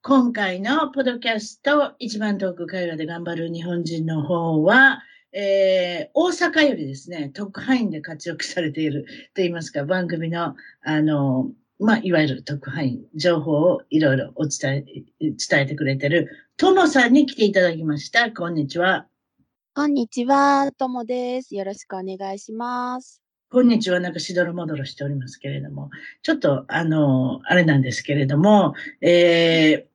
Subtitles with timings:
[0.00, 5.02] 今回のポドキャスト、一番遠く海外で頑張る日本人の方は、
[5.32, 9.08] えー、大阪よりですね、特派員で活躍されていると
[9.42, 11.50] 言いますか、番組の、あの、
[11.80, 18.30] まあ、いわゆる特派員、情報をいろいろお伝え、伝えてくれてる、ともさんに来ていただきました。
[18.30, 19.08] こんにちは。
[19.74, 21.56] こんにちは、ともです。
[21.56, 23.20] よろしくお願いします。
[23.50, 25.88] こんにちは、なんかしどろもどろしておりますけれども、
[26.22, 29.87] ちょっと、あの、あれなんですけれども、えー、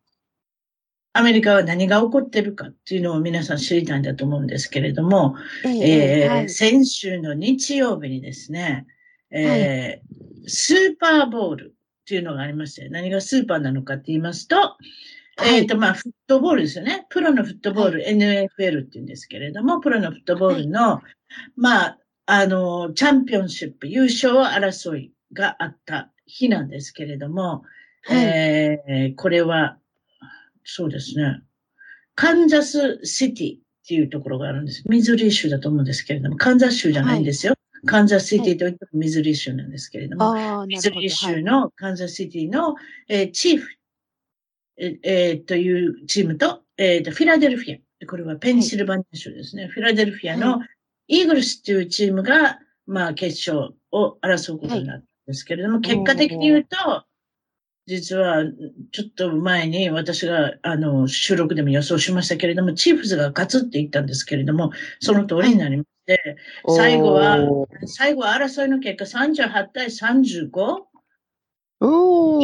[1.16, 8.88] アメリカは何が起こってるかっていうのを皆さん知りたいんだと思うんですけれども、えー、先週の日曜日にですね、
[9.30, 10.02] えー、はい、
[10.47, 14.78] スーパーボールっていうのがありまして、何がスーパーなのかって言いますと、は
[15.45, 17.05] い、えっ、ー、と、まあ、フットボールですよね。
[17.09, 21.02] プロのフットボール、NFL って言うんですけれども、プロのフットボールの、
[21.55, 27.64] まあ、あの、チャンピオンシップ、優勝争いがあった日なんですけれども、
[28.09, 29.77] えー、これは
[30.64, 31.42] そうですね。
[32.16, 34.83] カンザスシティっていうところがあるんです。
[34.88, 37.53] ミズリー州だと思うんですけれども、カンザス州じゃないんですよ。
[37.73, 42.76] はい、カンザスシティといってもミズリー州なんですけれども、はい、ミズリー州のカンザスシティの、
[43.10, 43.67] えー、チーフ、
[44.77, 48.05] ええー、というチームと、えーと、フィラデルフィア。
[48.05, 49.64] これはペンシルバニア州ですね。
[49.64, 50.61] はい、フィラデルフィアの
[51.08, 57.05] イーグルスというチームが、まあ、決勝を争うことになったんですけれども、結果的に言うと、
[57.86, 58.44] 実は、
[58.92, 66.38] ちょっと前に私が、あの、収録でも予想しましたけれども、チーフズが勝つって言ったんですけれども、その通りになりまして、
[66.70, 67.39] 最後は、
[67.86, 70.83] 最後は争いの結果38対 35?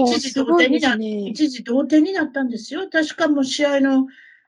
[0.05, 2.89] 一時同点にな、ね、一時同点になったんですよ。
[2.89, 4.07] 確かもう試合の、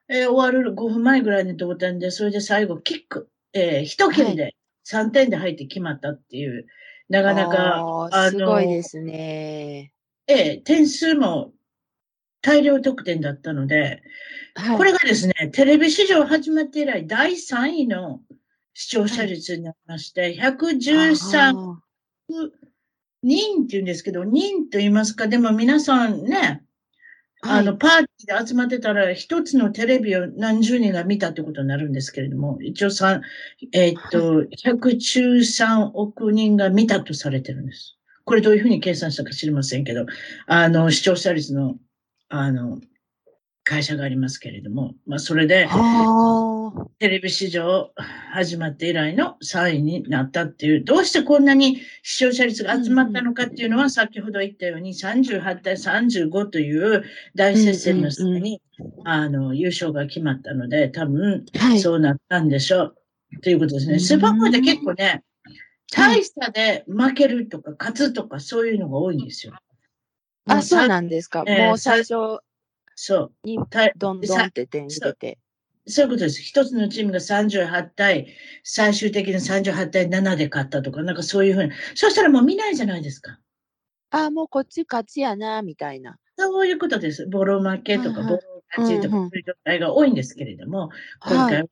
[0.10, 6.66] えー、終わる5分前ぐらいに同点で、それで最後キック、えー、一切りで3点で入って決まったっていう、
[7.08, 9.94] なかなか、あの、すごいですね。
[10.32, 11.52] ええ、点数も
[12.42, 14.02] 大量得点だったので、
[14.56, 18.22] はい、これがですね、テレビ史上始まって以来第3位の
[18.74, 21.54] 視聴者率になりまして、113
[23.24, 26.64] 人って言うんですけど、人と言いますか、でも皆さんね、
[27.44, 33.22] あの、パーティーで集まってたら、一つのテレビを何十人が見たってことになるんですけれども、一応三、
[33.74, 37.98] えー、っと、113億人が見たとされてるんです。
[38.26, 40.06] これどういうふうに計算したか知りませんけど、
[40.48, 41.76] あの、視聴者率の、
[42.30, 42.80] あの、
[43.64, 45.68] 会社がありますけれども、まあ、それで、
[47.00, 47.92] テレビ史上
[48.34, 57.04] 始まって以来の3位になったっていう、どうしてこんなに視聴者率が集まったのかっていうのは、先ほど言ったように38対35という
[57.36, 58.62] 大接戦の末に、
[59.06, 61.46] あの、優勝が決まったので、多分、
[61.80, 62.96] そうなったんでしょう。
[63.44, 64.00] ということですね。
[64.00, 65.24] スーパーボールで結構ね、
[65.92, 69.54] 大差で負けるとか勝つとかそういうのが多いんですよ。
[70.46, 71.44] あ、そうなんですか。
[71.46, 72.40] えー、もう最初
[72.96, 73.58] そうに
[73.98, 75.38] どんどんって点入れて。
[75.88, 76.42] そういうことです。
[76.42, 78.28] 一つのチームが38対、
[78.64, 81.72] 最終的に38対7で勝ったとか、なんかそういうふうに。
[81.96, 83.40] そしたらもう見ないじゃないですか。
[84.12, 86.18] あもうこっち勝ちやな、みたいな。
[86.38, 87.26] そういうことです。
[87.28, 88.40] ボロ負けとか、ボロ
[88.78, 90.92] 勝ちとか、そういう状態が多いんですけれども、
[91.22, 91.68] 今回は、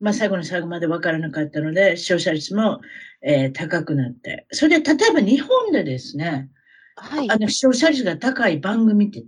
[0.00, 2.80] まあ最後の最後まで分からなかったので、視聴者率も、
[3.28, 4.46] えー、高くなって。
[4.52, 6.48] それで、例えば日本でですね、
[6.94, 7.30] はい。
[7.30, 9.24] あの、視聴者率が高い番組って、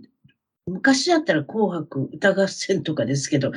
[0.65, 3.51] 昔だったら紅白歌合戦とかですけど、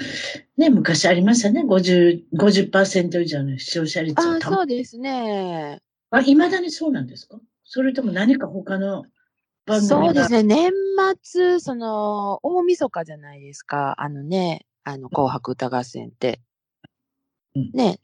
[0.56, 1.62] ね、昔ありましたね。
[1.62, 5.80] 50、50%以上の視聴者率あそうですね。
[6.10, 7.38] あ、未だにそうなんですか？
[7.64, 9.04] それとも何か他の
[9.64, 10.42] 番組そうですね。
[10.42, 10.72] 年
[11.22, 13.94] 末、その、大晦日じゃないですか。
[13.98, 16.40] あのね、あの、紅白歌合戦って。
[17.54, 18.00] うん、ね。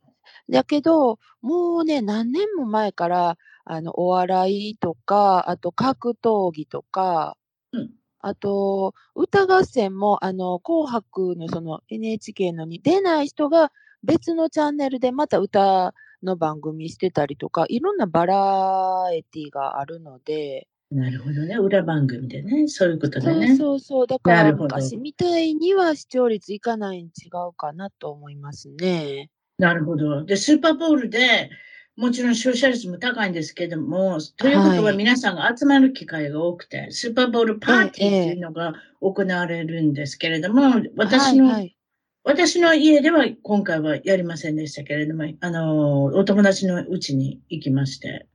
[0.51, 7.37] だけど、もうね、何年も前から、あの、お笑いとか、あと格闘技とか、
[7.73, 7.91] うん、
[8.21, 13.71] あと、歌合戦も、あの、紅白のその NHK のに出ない人が
[14.03, 20.67] 別のチャンネルでまた歌の番組してたりとか、いろんなバラエティがあるので。
[20.91, 21.57] なるほどね。
[21.57, 22.67] 裏番組でね。
[22.69, 23.49] そういうことでね。
[23.49, 24.07] そうそうそう。
[24.07, 29.31] だから昔みたいには視聴率いかないに違うかなと思いますね。
[29.59, 30.25] なるほど。
[30.25, 31.51] で、スーパーボールで、
[31.97, 41.77] もちろん視聴者率も高いんですけども、ということは皆さんが集まる機会が多くて、はい、スーパーボールパーティーっていうのが行われるんですけれども、私の、はいはい、
[42.23, 48.29] 私の家では今回はやりませんでしたけれども、あの、お友達のうちに行きまして、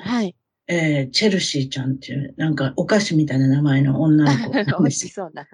[0.00, 0.36] はい。
[0.68, 4.50] えー、チェルシーちゃんっていう、なんかお菓子みたいな名前の女の子。
[4.82, 5.46] 美味しそうな。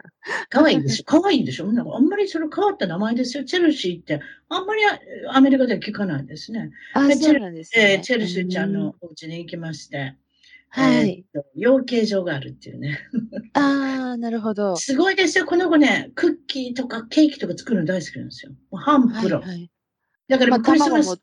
[0.49, 1.05] 可愛いでしょ？
[1.21, 1.71] 可愛いでしょ？
[1.73, 3.45] なんかあんまりそれ変わった名前ですよ。
[3.45, 4.83] チェルシーって、あんまり
[5.29, 6.71] アメリカでは聞かないですね。
[6.95, 10.17] あ、そうなんですね、えー、チェルシーちゃんのお家に行きまして。
[10.75, 11.43] はい、えー。
[11.55, 12.99] 養鶏場があるっていうね。
[13.53, 14.75] ああ、なるほど。
[14.77, 15.45] すごいですよ。
[15.45, 18.53] この子ね、クッキーとかケーキとか作るの大好きなんですよ。
[18.71, 19.41] もう半プロ。
[19.41, 19.71] はいはい、
[20.29, 21.21] だからクリスマス、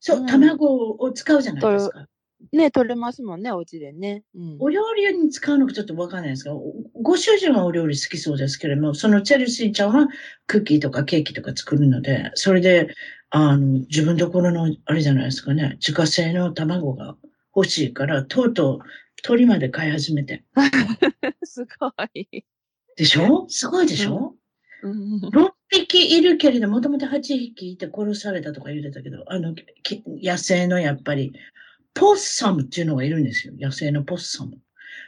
[0.00, 2.06] そう、卵を使うじゃないですか。
[2.52, 4.22] ね、取れますもんね、お家でね。
[4.34, 6.54] うん、お料理に使うのかちょっとわかんないですが、
[7.02, 10.08] ご主人はお料理好きそうですけれども、そのチェルシーちゃんは
[10.46, 12.94] クッキーとかケーキとか作るので、それで、
[13.30, 17.16] あの、自分ところの、あれじゃないですかね、自家製の卵が
[17.54, 18.78] 欲しいから、とうとう
[19.22, 20.44] 鳥まで飼い始めて。
[21.44, 22.44] すごい。
[22.96, 23.46] でしょ？
[23.48, 24.34] すごいでしょ、
[24.82, 29.54] うん、6匹いるけれど、もともと8匹いて殺されたとか言ってたけど、あの、
[30.22, 31.32] 野生のやっぱり、
[31.94, 33.54] ポッサムっていうのがいるんですよ。
[33.58, 34.58] 野生のポッサム。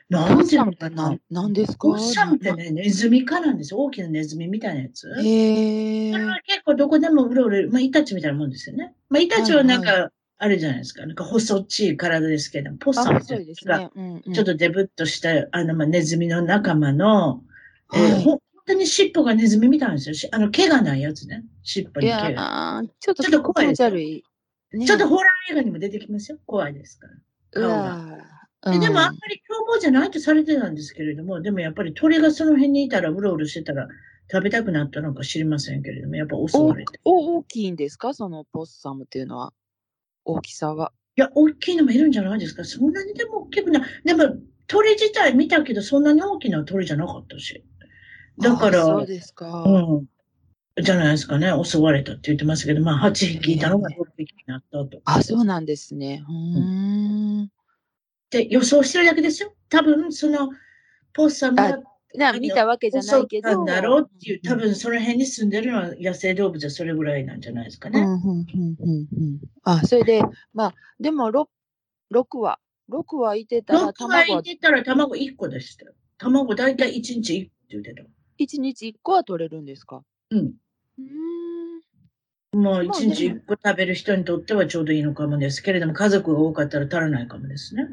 [0.08, 1.78] なんていうのかな何ですか？
[1.88, 3.80] ポッサムってね、ネズミ科なんですよ。
[3.80, 5.08] 大きなネズミみたいなやつ。
[5.08, 8.94] へそれは結構どこでもうろうろ、まあ、イタチみたいなもんですよね。
[9.08, 11.06] まあ、イタチはなんか、あれじゃないですか。
[11.06, 13.90] なんか細っちい体ですけど、ポッサムっていうか、
[14.34, 17.42] ちょっとデブッとした、あの、まあ、ネズミの仲間の、
[17.94, 20.30] えー、本当に尻尾がネズミみたいなんですよ。
[20.32, 21.44] あの、毛がないやつね。
[21.62, 22.82] 尻尾に毛が。
[23.00, 23.82] ちょっと、ちょっと怖いです。
[24.72, 26.38] ね、ちょっとホラー映画にも出てきますよ。
[26.46, 27.08] 怖いですか
[27.52, 27.60] ら。
[27.60, 28.18] 顔が。
[28.72, 33.88] ででもあんまり凶暴じゃないとされてたんですけれども、でもやっぱり鳥がその辺にいたら、うろうろしてたら、
[34.30, 37.00] 食べたくなったのか知りませんけれども、やっぱ襲われて。
[37.04, 38.14] 大きいんですか？
[38.14, 39.52] そのポッサムっていうのは。
[40.24, 40.92] 大きさは。
[41.16, 42.64] いや、大きいのもいるんじゃないですか？
[42.64, 43.82] そんなにでも大きくない。
[44.04, 44.36] でも、
[44.68, 47.64] 鳥自体見たけど、そんなに大きな鳥じゃなかったし。
[48.40, 49.64] だから、そうですか。
[49.64, 50.06] うん。
[50.80, 55.00] じゃないですかね、襲われたって言ってますけど、まあ、8匹いたのが6匹になったと。
[55.04, 56.24] あ、そうなんですね。
[56.28, 57.50] うん。
[58.30, 59.52] で、予想してるだけですよ。
[59.68, 60.50] 多分、その、
[61.12, 61.78] ポッサムが、
[62.14, 63.48] な見たわけじゃないけど。
[63.50, 68.00] なんだろうっていう、多分その辺に住んでるのは野生動物はそれぐらいなんじゃないですかね。
[68.00, 68.46] うん、うん、
[68.80, 69.40] うん、うん。
[69.64, 70.22] あ、それで、
[70.54, 71.48] まあ、でも6、
[72.12, 72.58] 6羽、
[72.90, 74.24] 6羽いてたら卵は。
[74.24, 75.86] 6羽いてたら卵1個でした。
[76.18, 78.02] 卵大体1日1個って言ってた。
[78.38, 80.02] 1日1個は取れるんですか？
[80.30, 80.54] うん。
[82.52, 87.86] もう一日一個食べる人にとってはちょうどいいのかもですけれども、家族が多かったら足らないかもですね。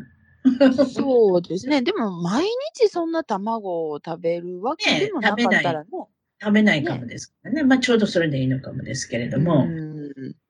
[0.94, 1.82] そうですね。
[1.82, 5.90] でも、毎日そんな卵を食べるわけでもなかったらね。
[6.42, 7.62] 食べないかもですからね。
[7.62, 9.68] ねまあ、ちょうどそれでいいのかもですけれども。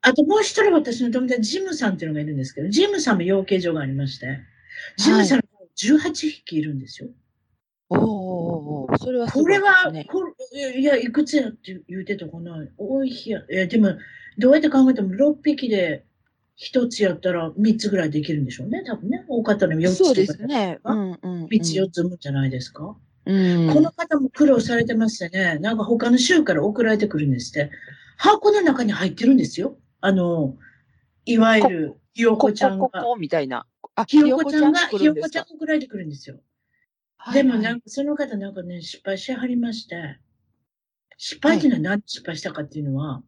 [0.02, 4.40] あともう一人私の友達、ジムさんっていうのがいるんですけど、ジムさんも養鶏場がありまして、
[4.98, 5.40] ジムさん
[5.76, 7.10] 18匹いるんですよ。
[7.90, 12.68] おおおそれはこれは、これいや、いくつやって言うてたかな？
[12.78, 13.40] 多い日や。
[13.50, 13.96] いや、でも、
[14.38, 16.06] どうやって考えても6匹で
[16.60, 18.84] 1つやったら3つぐらいできるんでしょうね。
[18.86, 19.26] 多分ね。
[19.28, 20.08] 多かったら4つとか。
[20.08, 20.80] そうですね。
[20.84, 22.96] うんうん、3つ4つもじゃないですか？
[23.26, 27.72] うん、この方も苦労されてましてね、なんか他の州から送られてくるんですって。
[28.18, 29.78] 箱の中に入ってるんですよ。
[30.02, 30.56] あの、
[31.26, 32.90] いわゆる、ひよこちゃんが。
[32.90, 33.66] ここみたいな。
[33.96, 36.42] あ、ひよこちゃんが、ひよこちゃんが送られてくるんですよ。
[37.34, 40.18] でもなんかその方なんかね、失敗しはりまして、
[41.18, 43.22] 失敗っていうのは何失敗したかっていうのは、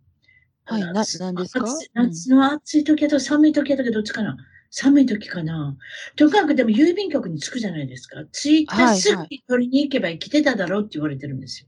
[0.66, 1.20] はい、な、なんです
[1.60, 1.66] か？
[1.94, 4.38] 夏の暑い時やと寒い時やとけどっちかな？
[4.70, 5.76] 寒い時かな？
[6.16, 8.24] とにかくでも郵便局に着くじゃないですか。
[8.32, 11.68] 着いたすぐに取りに行けば生きてただろうって言われてるんですよ。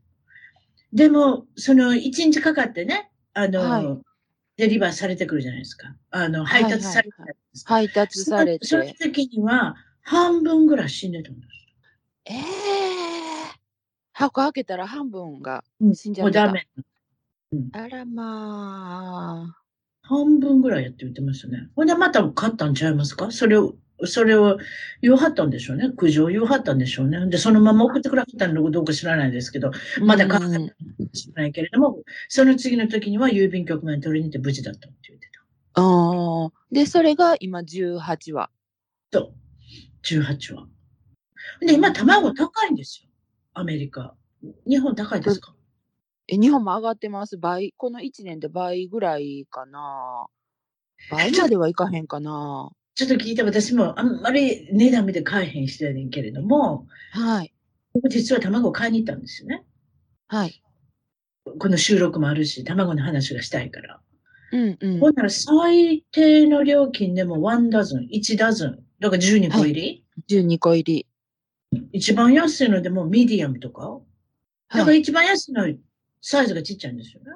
[0.94, 4.02] でも、その一日かかってね、あの、はい、
[4.58, 5.96] デリバーされてくるじゃないですか。
[6.12, 8.66] あの、配達されて、はいはい配達されて。
[8.66, 11.53] その時には半分ぐらい死んでたんです。
[12.26, 12.42] ええ
[14.14, 15.64] 箱開けたら半分が
[15.94, 16.68] 死んじゃもうダメ。
[17.52, 17.70] うん。
[17.74, 19.60] あらまあ。
[20.04, 21.70] 半分ぐらいやって言ってましたね。
[21.76, 23.32] ほんでまた買ったんちゃいますか？
[23.32, 23.76] それを、
[24.06, 24.58] それを
[25.02, 25.90] 言わはったんでしょうね。
[25.96, 27.26] 苦情言わはったんでしょうね。
[27.28, 30.70] で、そのまま送ってくれはったのかどうか知らないですけど、まだ買ったかも
[31.14, 32.00] しれないけれども、
[32.30, 35.28] その次の時には郵便局まで取りに行って無事だったって言って
[35.74, 35.82] た。
[35.82, 36.52] ああ。
[36.72, 38.50] で、それが今18話。
[39.12, 39.34] そう。
[40.04, 40.68] 18話。
[41.62, 43.10] で、今、卵高いんですよ。
[43.54, 44.16] アメリカ。
[44.68, 45.56] 日本高いですか？
[46.28, 47.38] え、日本も上がってます。
[47.38, 50.28] 倍、この1年で倍ぐらいかな。
[51.12, 52.72] 倍まではいかへんかな。
[52.96, 57.54] ちょっと聞いて、私もあんまり値段見て買えへん人やねんけれども、はい。
[57.94, 59.66] 僕実は卵を買いに行ったんですよね。
[60.28, 60.62] はい。
[61.60, 64.00] この収録もあるし、卵の話がしたいから。
[64.52, 65.00] うんうん。
[65.00, 71.08] ほんなら最低の料金でも1ダズン、1ダズン、だから12個入り、12個入り。
[71.92, 74.00] 一番安いのでもミディアムとか、
[74.70, 75.00] だからはい。
[75.00, 75.68] 一番安いの
[76.22, 77.32] サイズがちっちゃいんですよね。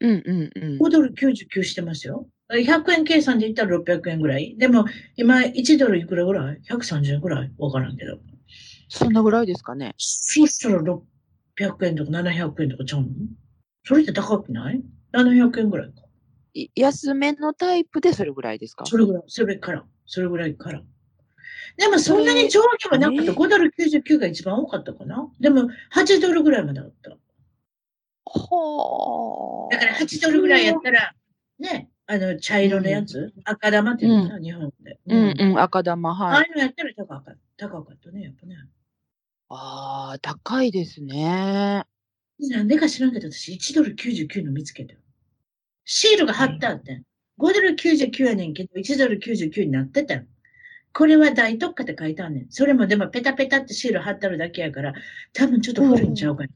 [0.00, 0.78] うんうんうん。
[0.78, 2.28] 5ドル99してますよ。
[2.50, 4.56] 100円計算で言ったら600円ぐらい。
[4.56, 7.52] でも、今1ドルいくらぐらい ?130 円ぐらい？
[7.58, 8.18] わからんけど。
[8.88, 9.94] そんなぐらいですかね。
[9.98, 13.08] そしたら600円とか700円とかちゃうの？
[13.84, 14.82] それって高くない
[15.12, 16.02] ?700 円ぐらいか。
[16.54, 18.86] い安めのタイプでそれぐらいですか？
[18.86, 20.82] それぐらい、それから、それぐらいから。
[21.76, 25.28] でもそんなに上下はなくてえー5ドル99が一番多かったかな？
[25.40, 27.16] でも8ドルぐらいまであった。
[28.24, 29.72] ほー。
[29.72, 31.14] だから8ドルぐらいやったら、
[31.58, 34.98] ね、あの、茶色のやつ、赤玉っていうのかな、日本で。
[35.06, 36.48] うんうん、赤玉、ああはい。
[36.48, 37.68] いうのやったら高かった。
[37.68, 38.56] 高かったね、やっぱね。
[39.48, 41.84] ああ、高いですね。
[42.38, 45.00] なんでか知らんけど、私1ドル99の見つけたよ。
[45.84, 47.02] シールが貼ってあってん。
[47.38, 50.24] 5ドル99やねんけど、1ドル99になってたよ。
[50.92, 52.46] これは大特価って書いてあんねん。
[52.50, 54.94] それもでもペタペタってシール貼ってあるだけやから、
[55.32, 56.48] 多分ちょっと古いんちゃうかな。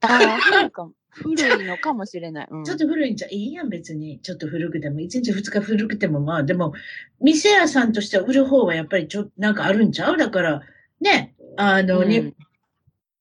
[0.00, 0.92] ああ、古いかも。
[1.10, 2.48] 古いのかもしれない。
[2.50, 4.18] うん、ちょっと古いんちゃういいやん、別に。
[4.20, 5.00] ちょっと古くても。
[5.00, 6.74] 1日2日古くても、まあでも、
[7.20, 10.16] 店屋さんとしては売る方はやっぱりちょなんかあるんちゃう？
[10.16, 10.62] だから、
[11.00, 12.34] ね、あの、うんに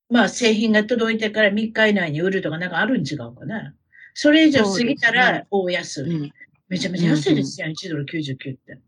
[0.09, 3.73] まあ製品が届いてから3日以内に売るとかなんかあるん違うかな。
[4.13, 6.03] それ以上過ぎたら大安い。
[6.03, 6.31] うん。
[6.67, 8.79] めちゃめちゃ安いですやん、1ドル99って。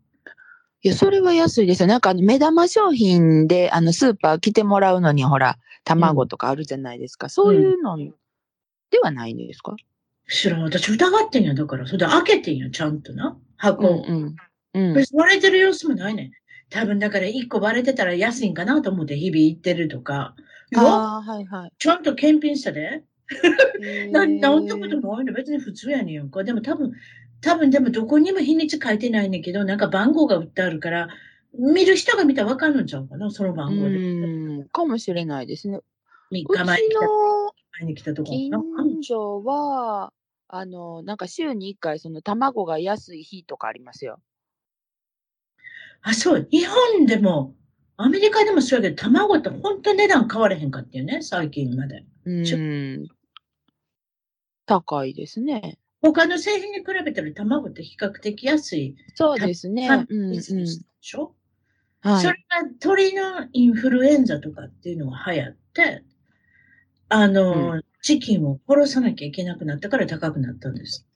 [0.82, 1.88] いや、それは安いですよ。
[1.88, 7.28] なんか目玉商品で、あの、スーパー来てもらうのに、ほら、卵とかあるじゃないですか。
[7.28, 9.74] そういうのではないんですか？
[10.28, 11.86] 知らん、私疑ってんや、だから。
[11.86, 13.36] それで開けてんや、ちゃんとな。
[13.56, 14.04] 箱を。
[14.06, 14.36] うん
[14.74, 14.88] うん。
[14.88, 14.94] うん。
[14.94, 16.30] 別に割れてる様子もないねん。
[16.70, 20.36] 多分だから1個割れてたら安いんかなと思って日々行ってるとか。
[20.76, 21.72] ああ、はいはい。
[21.78, 23.02] ちゃんと検品したで。
[24.12, 26.44] な、 なんてことないの別に普通やねんか。
[26.44, 26.92] でも多分、
[27.40, 31.08] 多分でもどこにも日にち書いてないねんけど、なんか番号が売ってあるから、
[31.58, 33.96] 見る人が見たらわかんのちゃうかなその番号で。
[33.96, 35.80] うん、かもしれないですね。
[36.32, 38.62] 3うち日前に来た、の前に来たとこ近な。
[39.02, 40.12] 所は、
[40.48, 44.20] あの、なんか週に1回、その卵が安い日とかありますよ。
[46.02, 46.48] あ、そう。
[46.50, 47.54] 日本でも、
[47.96, 52.04] アメリカでもそうやけど、卵って本当に値段変われへんかっていうね、最近まで。
[52.24, 53.08] うん。
[54.66, 55.78] 高いですね。
[56.00, 58.96] 他の製品に比べたら卵って比較的安い。
[59.14, 59.88] そうですね。
[59.88, 60.32] たうん、うん。
[60.32, 60.42] で
[61.00, 61.34] しょ、
[62.00, 62.22] はい。
[62.22, 66.04] それが鳥のインフルエンザとかっていうのが流行って、
[67.08, 71.06] あの、チキンを殺さなきゃいけなくなったから高くなったんです。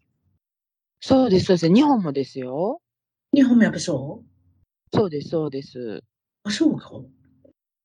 [1.00, 1.74] そうです、そうです。
[1.74, 2.80] 日本もですよ。
[3.34, 4.22] 日本もやっぱそ
[4.92, 4.96] う？
[4.96, 6.02] そうです、そうです。
[6.44, 6.90] あ、そうか。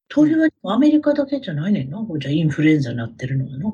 [0.10, 2.06] 鳥はアメリカだけじゃないねんな。
[2.18, 3.72] じゃあインフルエンザになってるのはな。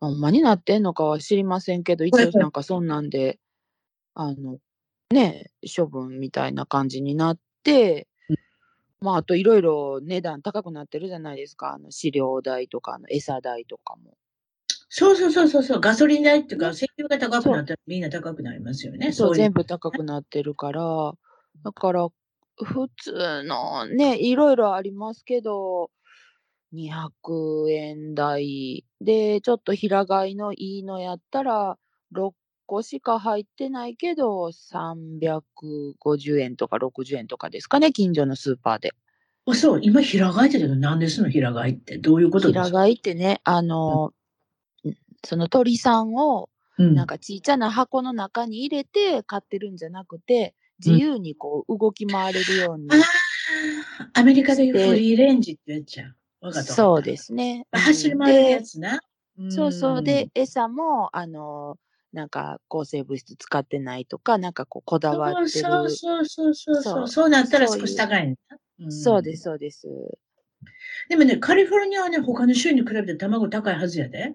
[0.00, 3.38] ほんまになってんのかは知りませんけど、一応なんかそんなんで、
[4.14, 4.58] あの、
[5.10, 8.08] ね、処分みたいな感じになって、
[9.00, 11.74] まあ、あといろいろ値段高くなってるじゃないですか。
[11.74, 14.16] あの飼料代とか、あの餌代とかも。
[14.88, 15.80] そうそうそうそうそう。
[15.80, 19.12] ガソリン代っていうか、ね石油が高くなったらみんな高くなりますよね。
[19.12, 21.12] そう、い全部高くなってるから、
[21.62, 22.08] だから、
[22.56, 25.90] 普通のね、いろいろありますけど、
[26.72, 31.78] 200円台で、ちょっと平飼いのいいのやったら、
[32.12, 32.32] 6
[32.66, 38.92] 個しか入ってないけど、350円とか60円とかですかね、近所のスーパーで。
[39.46, 41.98] あそう、今平飼いって言うけど、何ですの平飼いって？
[41.98, 42.64] どういうことですか？
[42.66, 44.12] 平飼いってね、あの、
[45.24, 46.48] その鳥さんを、
[46.78, 52.88] うんなんかちっちゃな箱の中に入れて飼ってるんじゃなくて、自由にこう動き回れるように。
[52.90, 52.94] あ
[54.14, 56.16] あ、アメリカでいうフリーレンジってやっちゃう。
[56.40, 56.72] わかった。。
[56.72, 57.66] そうですすね。
[57.72, 59.00] 走り回るやつな。
[59.36, 60.00] でそうそう。
[60.00, 61.76] んで、、餌も、あの、
[62.12, 65.48] なんか抗生物質使ってないとか、なんかこうこだわってる。
[65.48, 67.08] そうそうそうそうそそうう。
[67.08, 68.36] そうなったら少し高いん
[68.90, 69.42] そうです、。
[69.44, 69.86] そうです。
[71.08, 74.34] でもね、カリフォルニアはね、他の州に比べて卵高いはずやで。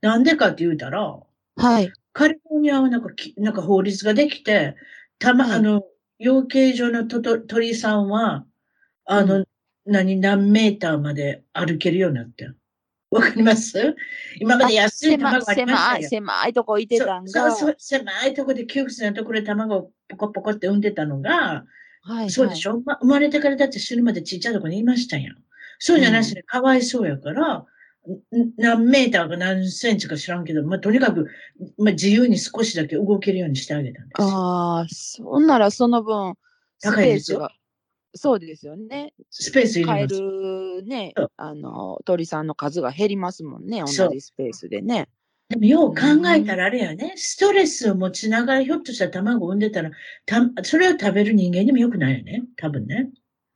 [0.00, 1.20] なんでかって言うたら、
[1.56, 1.92] はい。
[2.12, 4.76] カリフォルニアはなんかき、なんか法律ができて、
[5.18, 5.82] たま、はいあの、
[6.18, 8.46] 養鶏場のとと鳥さんは、
[9.06, 9.48] あの、う
[9.88, 12.56] 何、何メーターまで歩けるようになってる。
[13.10, 13.96] わかります？
[14.38, 16.08] 今まで安い卵ありました狭い、よ。
[16.08, 17.30] 狭いとこいてたんが。
[17.30, 21.64] そうそう、狭いとこで窮屈なところで卵をポコポコって産んでたのが、
[22.02, 25.36] はい、そうでしょ、ま、生まれてからだって死ぬまでちっちゃいとこにいましたやん。
[25.78, 27.64] そうじゃなしにかわいそうやから、
[28.56, 31.28] 何メーターか何センチか知らんけど、まあ、とにかく、
[31.78, 36.34] まあ、自由に少しだけ動けるようにしてあげたんですああ、そんならその分、
[36.78, 37.52] スペースが、
[38.18, 39.14] そうですよね。
[39.30, 40.20] スペースいります。
[40.20, 45.08] るね、あの、鳥さんの数が減りますもんね、同じスペースでね。
[45.48, 49.90] でもよう考えたらあれやね、ストレスを持ちながらひょっとしたら卵を産んでたら、
[50.26, 53.10] たそれを食べる人間にも良くないよね、多分ね。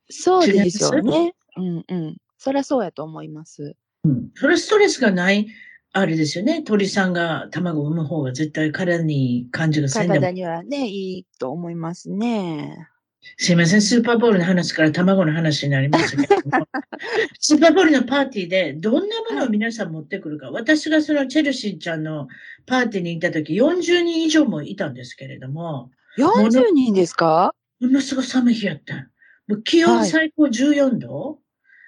[0.09, 1.35] そうですよね。
[1.57, 2.17] うんうん。
[2.39, 3.77] そりゃそうやと思います。
[4.05, 4.31] うん。
[4.35, 5.49] それストレスがない、
[5.93, 6.63] あれですよね。
[6.63, 10.15] 鳥さんが卵を産む方が絶対体に感じがせんでも。
[10.15, 12.89] 体にはね、いいと思いますね。
[13.37, 16.67] すいません、スーパーボールの話から卵の話になりましたけども、
[17.41, 22.29] スーパーボールのパーティーでどんなものを皆さん持ってくるか、私がそのチェルシーちゃんの
[22.67, 25.91] パーティーに行った時40人以上もいたんですけれども。
[26.19, 27.55] 40人ですか？
[27.81, 29.09] ものすごい寒い日やった。
[29.49, 31.39] もう気温最高14度、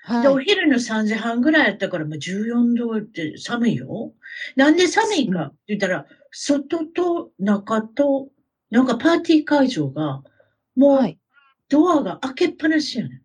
[0.04, 4.12] はい、で、お昼の3時半ぐらいやったから、もう14度って寒いよ。
[4.56, 8.28] なんで寒いかって言ったら、外と中と、
[8.70, 10.22] なんかパーティー会場が、
[10.76, 11.16] もう
[11.74, 13.20] ドアが開けっぱなしやねん。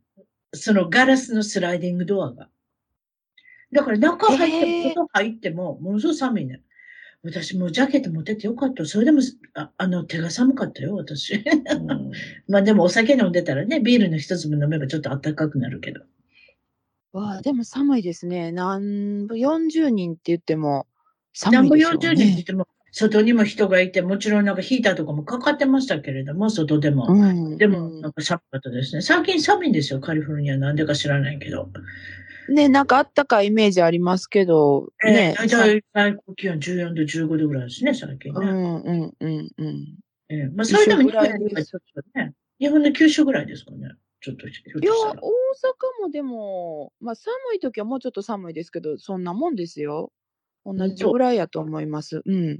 [0.54, 2.50] そのガラスのスライディングドアが。
[3.72, 6.64] だから中入っても、外入っても、ものすごい寒いね。
[7.22, 8.86] 私もうジャケット持っててよかった。
[8.86, 9.22] それでも、
[9.54, 11.44] ああの、手が寒かったよ、私。
[12.50, 16.02] まあでもお酒飲んでたらね、ビールの一粒飲めばちょっと暖かくなるけど。
[17.12, 18.52] わあ、でも寒いですね。
[18.52, 20.88] なんぼ40人って言っても
[21.34, 21.98] 寒いですよね。
[22.00, 27.08] 何ぼ40人って言っても、外にも人がいて、もちろんなんかヒーターとかもかかってましたけれども、外でも。
[27.08, 29.02] うん、でも、なんか寒かったですね。
[29.02, 30.58] 最近寒いんですよ、カリフォルニア。
[30.58, 31.70] なんでか知らないけど。
[32.50, 35.36] ね、なんかあったかいイメージありますけど、ね。
[35.38, 38.40] 大体最高気温14度、15度ぐらいですね、最近ね。
[38.40, 39.98] うんうんうんうん。
[40.30, 41.24] えー、まあ、それでも日本
[42.16, 43.90] ね、日本の九州ぐらいですかね。
[44.22, 45.22] ちょっといや、大阪
[46.02, 50.12] もでも、まあ寒い時はもうちょっと寒いですけど、そんなもんですよ。
[50.66, 52.22] 同じぐらいやと思います。
[52.26, 52.60] うん。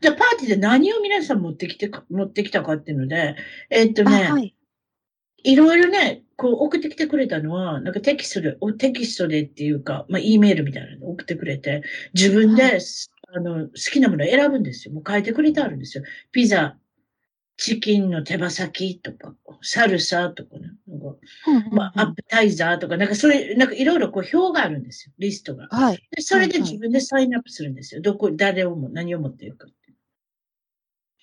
[0.00, 3.36] じゃあ、パーティーで何を皆さん持ってきて持ってきたかっていうので、
[3.70, 4.54] えー、っとね、はい、
[5.42, 11.82] いろいろね、こう送ってきてくれたのは、なんかテキストで、テキストでっていうか、まあ、E メールみたいなの送ってくれて、
[12.14, 12.80] 自分で、はい、
[13.34, 14.94] あの、好きなものを選ぶんですよ。
[14.94, 16.04] もう書いてくれてあるんですよ。
[16.32, 16.76] ピザ、
[17.60, 21.16] チキンの手羽先とか、サルサとかね、なんか、
[21.70, 25.68] まあ、アップタイザーとか、なんかそれ、なんかいろいろこう表があるんですよ、リストが。
[25.70, 25.96] はい。
[26.10, 28.00] でそれで自分でサインアップするんですよ。
[28.00, 29.68] どこ、誰をも、何を持っていくか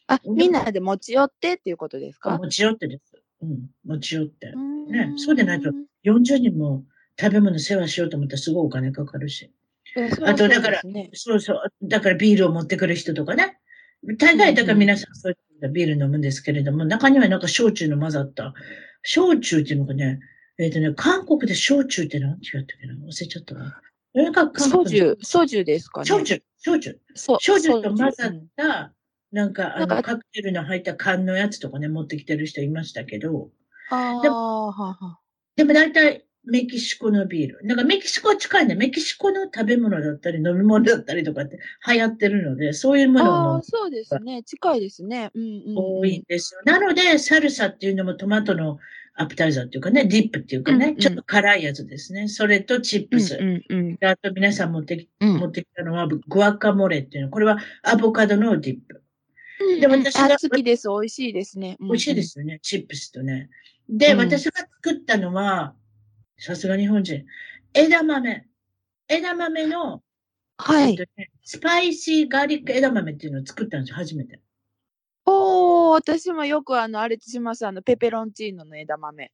[0.09, 2.37] あ、みんなで持ち寄ってっていうことですか？
[2.37, 3.15] 持ち寄ってです。
[3.41, 4.53] うん、持ち寄って。
[4.89, 5.71] ね、そうでないと、
[6.05, 6.85] 40人も
[7.19, 9.51] 食べ物世話しようと思ったらすごいお金かかるし。
[10.23, 10.81] あと、だから、
[11.13, 13.57] そうそう、だからビールを持ってくる人とかね。
[14.17, 15.35] 大概、だから皆さんそうい
[15.67, 18.53] うビール飲むんですけれども、中にはなんか焼酎の混ざった、
[19.03, 20.19] 焼酎っていうのがね、
[20.59, 23.81] えっ、ー、とね、韓国で焼酎って何て言ったっけな忘れちゃったな。
[24.69, 26.05] 焼酎、焼酎ですかね。
[26.05, 26.99] 焼酎、焼酎。
[27.39, 28.93] 焼酎と混ざった、
[29.31, 33.49] なんか、あの、カクテルの入った缶のやつとかね、持ってきてる人いましたけど。
[33.89, 34.21] ああ、
[35.55, 37.65] でも大体、メキシコのビール。
[37.65, 38.75] なんかメキシコは近いね。
[38.75, 43.61] メキシコの食べ物だったり飲み物だったりとかって流行ってるので、そういうものも。
[43.61, 44.43] そうですね。
[44.43, 45.31] 近いですね。
[45.35, 46.61] うん、うん、多いんですよ。
[46.65, 48.79] なので、サルサっていうのもトマトの
[49.15, 52.27] アプタイザーっていうかね、ディップっていうかね、うんうん、ちょっと辛いやつですね。
[52.27, 53.35] それとチップス。
[53.35, 57.29] うんうんうん、あと皆さん持ってき、持ってきたのは、グアカモレっていうの。
[57.29, 59.03] これはアボカドのディップ。
[59.79, 60.37] で、私が。
[60.37, 60.87] 好きです。
[60.87, 61.77] 美味しいですね。
[61.79, 62.59] 美味しいですよね。
[62.61, 63.49] チップスとね。
[63.89, 64.51] で、私が
[64.83, 65.73] 作ったのは、
[66.39, 67.25] さすが日本人。
[67.73, 68.45] 枝豆。
[69.07, 70.01] 枝豆の、
[70.57, 71.07] はい、ね。
[71.43, 74.39] スパイシーガーリック枝豆っていうのを作ったんですよ、初めて。
[75.25, 77.65] おー、私もよくあの、あれします。
[77.65, 79.31] あの、ペペロンチーノの枝豆。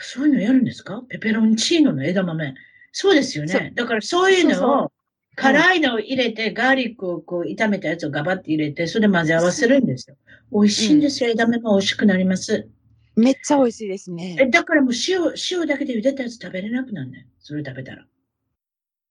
[0.00, 1.02] そういうのやるんですか？
[1.08, 2.54] ペペロンチーノの枝豆。
[2.90, 3.72] そうですよね。
[3.74, 4.92] だからそういうのを、
[5.36, 10.16] 辛いのを入れて、ガーリックをこう炒めたやつをガバって入れて、それで混ぜ合わせるんですよ。
[10.52, 11.30] 美味しいんですよ。
[11.30, 12.68] 枝豆も美味しくなります。
[13.16, 14.36] めっちゃ美味しいですね。
[14.40, 18.06] え、だからもう塩、塩だけで茹でたやつ食べれなくなるねそれ食べたら。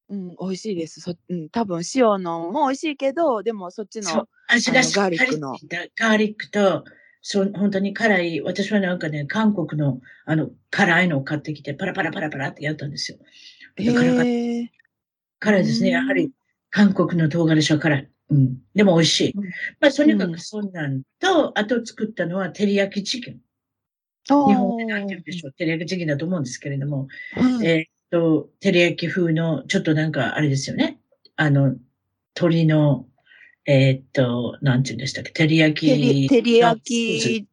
[0.10, 1.02] うん、美味しいです。
[1.02, 5.58] そうん、多分塩のも美味しいけど、でもそっちの味がガーリックの。
[5.98, 6.84] ガーリックと、
[7.22, 13.18] そう、本当に辛い、私はなんかね、韓国の、あの、辛いのを買ってきて、パラパラパラパラってやったんですよ。
[15.40, 15.90] 辛いですね。
[15.90, 16.32] やはり、
[16.70, 18.10] 韓国の唐辛子は辛い。
[18.30, 18.58] うん。
[18.76, 19.32] でも美味しい。
[19.36, 19.46] うん、
[19.80, 23.40] まあ、とにかくそんなんと、うん、あと作ったのは、照り焼きチキン。
[24.28, 25.52] 日本で何て言うんでしょう。
[25.52, 27.08] 照り焼きチキンだと思うんですけれども、
[27.64, 31.00] えっと、照り焼き風の、ちょっとなんか、あれですよね。
[31.36, 31.76] あの、
[32.36, 33.08] 鶏の、
[33.66, 36.28] えー、っと、なんて言うんでしたっけ、照り焼き。
[36.28, 37.48] 照り焼き。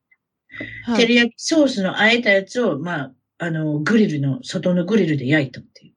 [0.86, 5.94] 照り焼きソースのあえたやつを、まあ、あの、グリルの、外のグリルで焼いたっていう。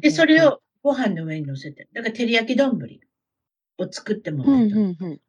[0.00, 1.88] で、それ、をご飯の上に乗せて。
[1.92, 2.78] だから、照り焼き丼
[3.78, 4.76] を作ってもうんらった。
[4.76, 5.20] うんうん。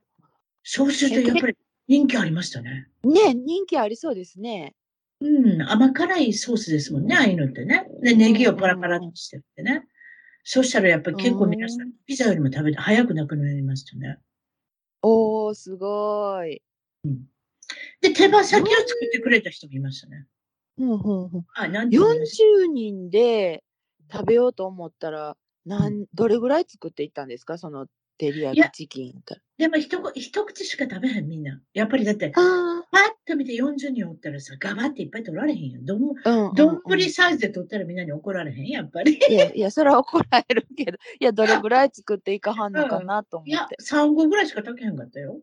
[0.63, 2.88] そうすると、やっぱり人気ありましたね。
[3.03, 4.75] ね人気ありそうですね。
[5.21, 7.87] うん、甘辛いソースですもんね、ああいうのってね。
[8.01, 9.85] で、ネギをパラパラっとしてってね。
[10.43, 14.17] そしたらやっぱり結構皆さ、うんピザよりも食べて早くなくなりましたね。
[15.01, 16.61] おー、すごい。
[18.01, 20.25] で、手羽先を作ってくれた人もいましたね。
[20.77, 21.45] うんうんうん。
[21.53, 23.63] あ、なんて言いました40人で
[24.11, 25.35] 食べようと思ったら、
[25.65, 27.57] なん、どれぐらい作っていったんですか？
[27.57, 29.41] その照り焼きチキンやったら。
[29.57, 31.61] でも一口一口しか食べへん、みんな。
[31.73, 32.31] やっぱりだって、
[33.29, 35.85] あパッと見て40人おったらさ、ガバっていっぱい取られへんやん。
[35.85, 37.11] どん、あ、うんうん、どうんん。
[37.11, 39.19] サイズで取ったらみんなに怒られへん、やっぱり。
[39.29, 45.39] いや、いや、それは怒られるけど、いや、どれぐらい作っていかはんのかなと思いやって。、3個ぐらいしか炊けへんかったよ。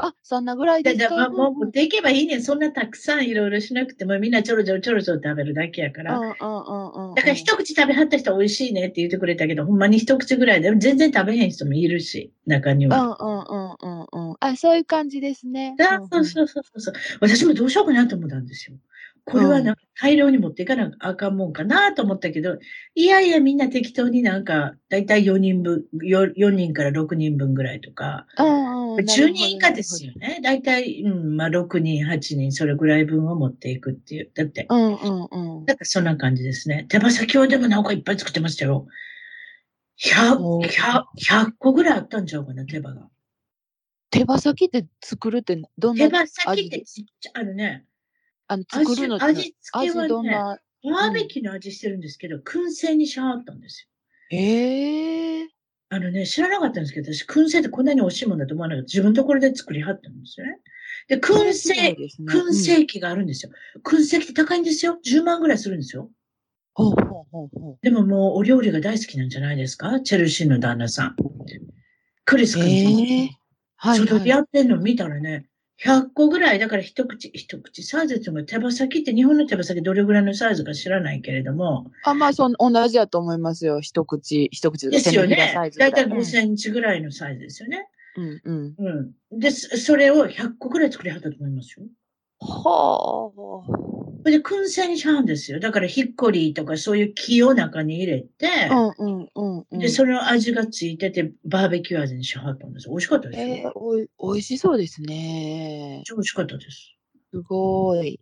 [0.00, 2.42] あ、そんなぐらいででですかまあもう持っていけばいいねん。
[2.42, 6.20] そんなたくさんいろいろしなくても、みんなちょろちょろちょろちょろ食べるだけやから。
[6.20, 12.98] だから一口食べはった人は美味しいねって言ってくれたけど、ほんまに一口ぐらいで、全然食べへん人もいるし、中にうんは。
[12.98, 13.97] うんうんうんうん。
[14.50, 15.76] あ、そういう感じですね。
[15.80, 16.94] あそうそうそうそうそう。
[17.20, 18.76] 私もどうしようかなと思ったんですよ。
[19.28, 22.58] これはなんか大量に持っていかなあかんもんかなと思ったけど、
[22.94, 28.96] いやいやみんな適当になんか、だいたい4人分、4, 4人から6人分ぐらいとか、うんうん。
[28.96, 30.40] 10人以下ですよね。
[30.42, 34.30] だいたい、うん、まあ6人、8人、それぐらい分を持っていくっていう。
[34.34, 35.64] だって、うんうんうん。
[35.66, 36.86] なんかそんな感じですね。
[36.88, 38.86] 手羽先はでもなんかいっぱい作ってましたよ。
[40.00, 43.08] 100、おー100、100個ぐらいあったんちゃうかな、手羽が。
[44.10, 47.84] 手羽先って作るってどんな手羽先ってちっちゃあのね、
[48.46, 50.58] あの作るのって味味付けはね味どんな？
[50.84, 53.88] バーベキューの味してるんですけど、燻製にしはったんですよ。
[54.30, 55.48] ええ
[55.90, 58.84] あのね、知らなかったんですけど、私、燻製ってこんなに美味しいもんだと思わなかった。
[58.84, 60.58] 自分のところで作りはったんですよね。
[61.08, 61.96] で、燻製、
[62.28, 63.52] 燻製機があるんですよ。
[63.84, 64.98] 燻製機って高いんですよ。
[65.04, 66.10] 10万ぐらいするんですよ。
[66.74, 67.78] ほうほうほうほう。
[67.80, 69.98] でももうお料理が大好きなんじゃないですか？
[70.00, 71.16] チェルシーの旦那さん。
[72.26, 72.70] クリス君。
[72.70, 73.37] ええ
[73.78, 74.28] はい、それではい。
[74.28, 75.46] やってんの見たらね、
[75.84, 83.80] 100個ぐらい、だから一口、一口サイズっていうのが手羽先って日本の手羽先どれぐらいのサイズか知らないけれども、あ、まあ、そん同じやと思いますよ。
[83.80, 85.36] 一口、一口ですよね。
[85.36, 87.88] だいたい5ぐらセンチぐらいのサイズですよね。
[88.16, 88.74] うんうん。
[88.78, 89.38] うん。
[89.38, 91.86] で、そそれを100個ぐらい作りはったと思いますよ。
[92.40, 93.32] は
[94.04, 94.07] あ。
[94.22, 95.60] それで燻製にしはるんですよ。
[95.60, 99.78] だからヒッコリーとかそういう木を中に入れて、うんうんうんうん。
[99.78, 102.92] で、その味がついてて、バーベキュー味にしはったんですよ。
[102.92, 103.46] 美味しかったですよ。
[103.46, 106.02] えー、おい、美味しそうですね。
[106.04, 106.94] 超美味しかったです。
[107.32, 108.20] すごい。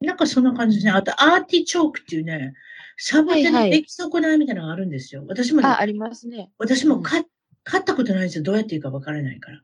[0.00, 0.92] なんかそんな感じですね。
[0.92, 2.54] あと、アーティチョークっていうね、
[2.98, 5.24] サボテンはいはいの出来損ないみたいなのがあるんですよ。
[5.28, 6.50] 私も、あ、ありますね。
[6.58, 7.24] 私も買
[7.64, 8.44] 買ったことないんですよ。
[8.44, 9.60] どうやっていいかわからないから。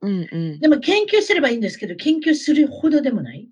[0.00, 0.60] うんうん。
[0.60, 3.48] でも研究すればいいんですけど、研究するほどでもない。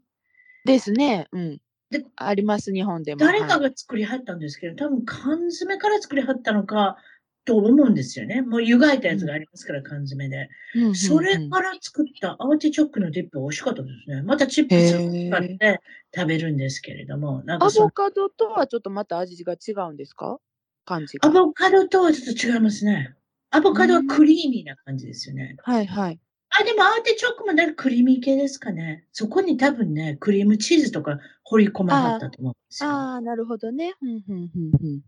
[0.65, 1.29] ですね。
[1.33, 1.61] うん。
[1.91, 3.19] であります、日本でも。
[3.19, 6.97] 誰かはいが作りはったんですけど、多分缶詰から作りはったのか
[7.45, 8.41] と思うんですよね。
[8.41, 10.49] もう湯がいたやつがありますから、缶詰で。
[10.75, 14.23] うんうんうんそれから作ったアーティチョークのディップ美味しかったですね。
[14.23, 15.81] またチップスを使って
[16.15, 17.43] 食べるんですけれども。
[17.45, 20.39] なんアボカドとはちょっとまた味が違うんですか？
[20.87, 21.29] 感じが。
[21.29, 23.15] アボカドとはちょっと違いますね。
[23.51, 25.57] アボカドはクリーミーな感じですよね。
[25.63, 26.19] はいはい。
[26.61, 29.05] あ、でもアーティチョークもね、クリーミー系ですかね。
[29.13, 32.91] そこに多分ね、クリームチーズとか掘り込まはったと思うんですよ。
[32.91, 33.95] ああ、なるほどね。
[34.03, 35.01] うんうんうんうん。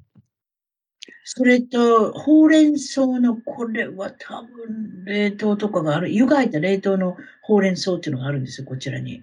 [1.25, 6.11] それと、ほうれん草の、これは多分冷凍とかがある。
[6.11, 9.23] 湯がいた冷凍のほうれん草っていうのがあるんですよ、こちらに。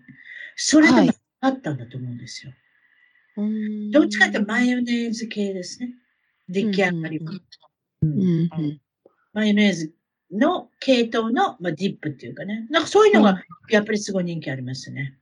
[0.55, 2.53] それではいもあったんだと思うんですよ。
[3.37, 5.95] うーんどっちかってマヨネーズ系ですね。
[6.49, 7.33] 出来上がりは。
[9.33, 9.91] マヨネーズ
[10.31, 12.67] の系統の、まあ、ディップっていうかね。
[12.69, 15.17] なんかそういうのがやっぱりすごい人気ありますね。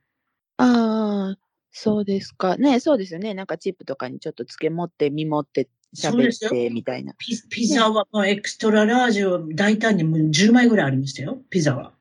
[0.56, 1.38] ああ、
[1.72, 2.56] そうですか。
[2.56, 3.34] ね、そうですよね。
[3.34, 7.14] なんかチップとかにちょっと漬け持って、見持って、喋ってみたいな。
[7.18, 11.92] ピピザはもうエクストララージを大胆にもう10枚ぐらいありましたよ、ピザは。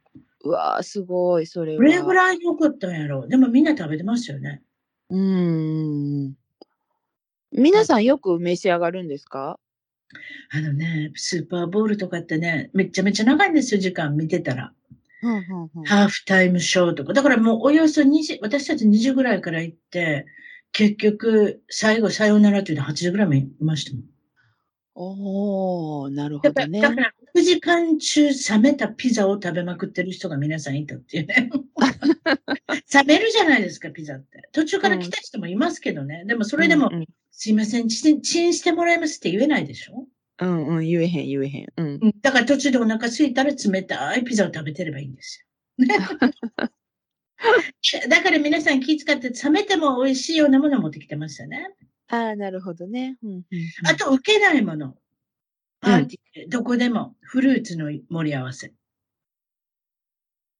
[0.43, 1.77] うわーすごい、それは。
[1.79, 3.27] どれぐらい残ったんやろう。
[3.27, 4.61] でもみんな食べてますよね。
[5.09, 6.33] うーん。
[7.51, 9.59] 皆さんよく召し上がるんですか？
[10.51, 14.73] あのね、スーパーボールとかってね、めちゃめちゃ長いんですよ、時間見てたら。
[15.21, 15.83] うんうんうん。
[15.85, 17.13] ハーフタイムショーとか。
[17.13, 20.25] だからもうおよそ2時、私たち2時ぐらいから行って、
[20.71, 24.03] 結局、最後、さようならっていうの8時ぐらいまでいましたもん。
[25.01, 26.81] おー、なるほだから、どね。
[26.81, 31.49] だから6時間中冷めたピザを食べまくってる人が皆さんいたっていうね。
[32.93, 34.49] 冷めるじゃないですか、ピザって。
[34.51, 36.25] 途中から来た人もいますけどね。
[36.25, 40.05] でもそれでも、うんすいません、チンチンしてもらいますって言えないでしょ？
[40.39, 41.67] うん、うん、うん、言えへん、言えへん。
[41.77, 41.99] うん。
[42.01, 45.45] うんだから途中でお腹空いたら冷たいピザを食べてればいいんです
[45.77, 45.85] よ。
[45.85, 45.95] ね
[48.09, 51.69] だから皆さん気遣って冷めても美味しいようなものを持ってきてましたね。
[52.09, 53.17] ああ、なるほどね。
[53.23, 53.43] うんうんうん
[53.87, 54.95] あと、受けないもの。
[55.79, 58.73] パーティーで、どこでも、フルーツの盛り合わせ。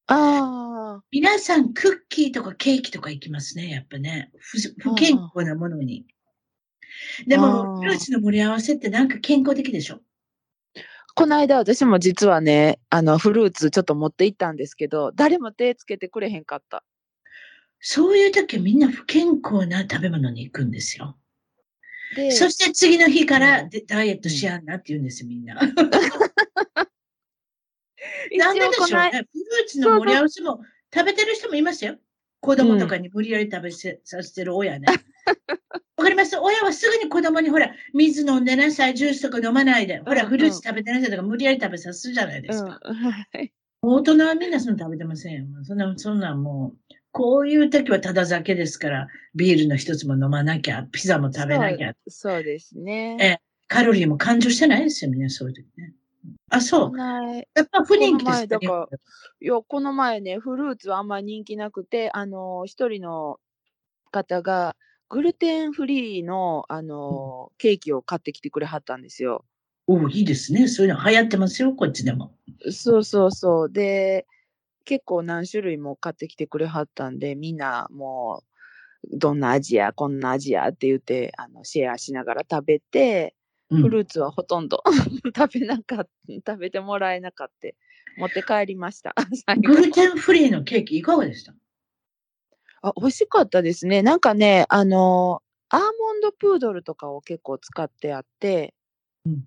[0.08, 4.32] あ皆さん、クッキーとかケーキとか行きますね、やっぱね。
[4.38, 6.06] 不不健康なものに。
[7.28, 10.02] であも、ーフルーツの盛り合わせってなんか健康的でしょ？
[11.16, 16.84] この間私も実はね、あの、フルーツちょっと持って行ったんですけど、誰も手つけてくれへんかった。
[17.82, 21.18] そういう時みんな不健康な食べ物に行くんですよ。
[22.16, 25.60] で、そして次の日からうんでダイエットしやんなって言うんですよ、みんな。
[28.32, 29.10] 一なんででしょうね。
[29.12, 30.62] フルーツの盛り合わせも
[30.94, 31.98] 食べてる人もいますよ。
[32.42, 34.88] 子供とかに無理やり食べせさせてる親ね。
[35.98, 36.38] わかります？
[36.38, 40.00] 親はすぐに子供にほら、水飲んでなさい、ジュースとか飲まないで。
[40.00, 42.80] ほら、うんフルーツ食べてなさいとか無理やり食べさせるじゃないですか。
[42.84, 43.52] うん、はい。
[43.82, 45.46] 大人はみんなそんな食べてませんよ。
[45.64, 53.18] そんな、そんなんもう、こういう時はただ酒ですから、ビールの一つも飲まなきゃ、ピザも食べなきゃ、そうですね。
[53.20, 55.94] えカロリーも感情してないですよ、みんなそういう時ね。
[56.50, 56.98] あ、そう。
[56.98, 58.88] やっぱ不人気ですこの前だから
[59.42, 63.40] いや、この前ね、フルーツはあんまり人気なくて、あの、一人の
[64.12, 64.76] 方が、
[65.08, 69.46] グルテンフリーの、あの、ケーキを買ってきてくれはったんですよ。
[69.88, 70.68] おいいですね。
[70.68, 72.32] そういうの流行ってますよ、こっちでも。
[72.72, 73.72] そうそうそう。
[73.72, 74.28] で、
[74.90, 78.44] 結構何種類も買ってきてくれはったんで、みんなも
[79.14, 83.36] う、どんな味や、こんな味やって言って、あの、シェアしながら食べて、
[83.70, 84.82] うんフルーツはほとんど
[85.38, 86.10] 食べなかっ
[86.44, 87.68] た、食べてもらえなかった。
[88.18, 89.14] 持って帰りました。
[89.64, 91.54] グルテンフリーのケーキいかがでした？
[92.82, 94.02] あ、美味しかったですね。
[94.02, 98.74] なんかね、あの、アーモンドプードルとかを結構使ってあって、
[99.28, 99.44] うん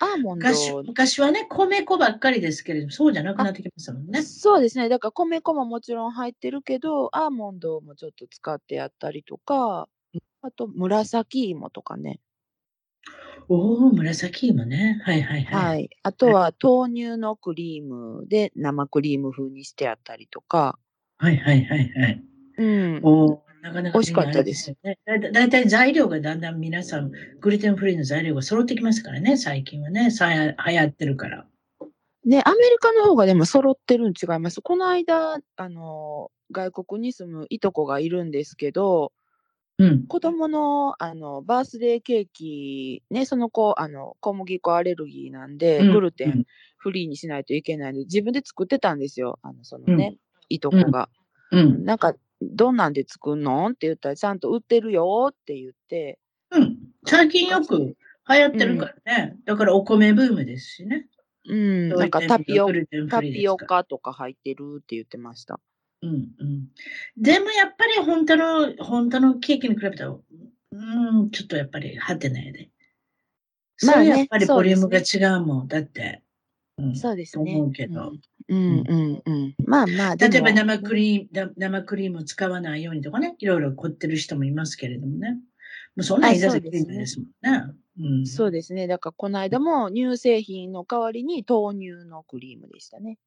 [0.00, 4.22] アーモン昔ド、昔はね、米粉ばっかりですけれども、そうじゃなくなってきましたもんね。
[4.22, 4.88] そうですね。
[4.88, 9.88] だから米粉ももちろん入ってるけど、アーモンドもちょっと使ってやったりとか、
[10.42, 12.20] あと紫芋とかね。
[13.48, 15.00] おお、紫芋ね。
[15.04, 15.56] はいはいはい。
[15.56, 15.90] はい。
[16.02, 20.78] あとは豆乳のクリームで生クリーム風にしてあったりとか。
[21.18, 22.24] はいはいはいはい。
[22.56, 23.00] うん。
[23.02, 24.98] おお、なかなか美味しかったですよね。
[25.06, 30.10] だいたい材料がだんだん皆さん、グルテンフリーの材料が揃ってきますからね、最近はね。
[30.10, 31.46] さや流行ってるから。
[32.26, 34.60] ね、アメリカの方がでも揃ってるん違います。
[34.60, 39.12] この間、あの、外国に住むいとこがいるんですけど、
[39.78, 40.06] うん。
[40.08, 46.44] 子供の、あの、バースデーケーキ、ね、その子、あの、小麦粉アレルギーなんで、うんグルテン
[46.76, 49.38] フリーにしないといけないので、自分で作ってたんですよ。
[49.40, 50.18] あの、そのね、
[50.50, 51.08] いとこが。
[51.50, 51.84] うん。
[51.84, 52.14] なんか、
[52.52, 53.68] どんなんで作んの？
[53.68, 56.18] って言ったら、ちゃんと売ってるよって言って、
[56.50, 56.78] うん。
[57.06, 59.36] 最近よく流行ってるからね。
[59.44, 61.06] だからお米ブームですしね。
[61.46, 62.68] うん、ないんかタピオ
[63.10, 65.60] タピオカとか入ってるって言ってました。
[66.02, 66.68] うんうん。
[67.16, 70.16] でもやっぱり本当の、本当のケーキに比べたら、
[70.72, 72.70] うん、ちょっとやっぱり果てないで。
[73.84, 75.68] まあねそうやっぱりボリュームがそ違うもん。
[75.68, 76.22] だって。
[76.78, 77.52] うん、そうですね。
[77.52, 78.20] と思うけどうん。
[78.48, 79.54] うんうんうん。
[79.66, 85.38] まあまあ、でも例えば生クリーム、だ生クリームを使わないようにとかね、いろいろ凝ってる人もいますけれどもね。
[85.96, 87.62] もうそんなんいらずクリームですもんね。
[88.00, 88.26] うん。
[88.26, 88.86] そうですね。
[88.86, 93.18] だから、この間も乳製品の代わりに豆乳のクリームでしたね。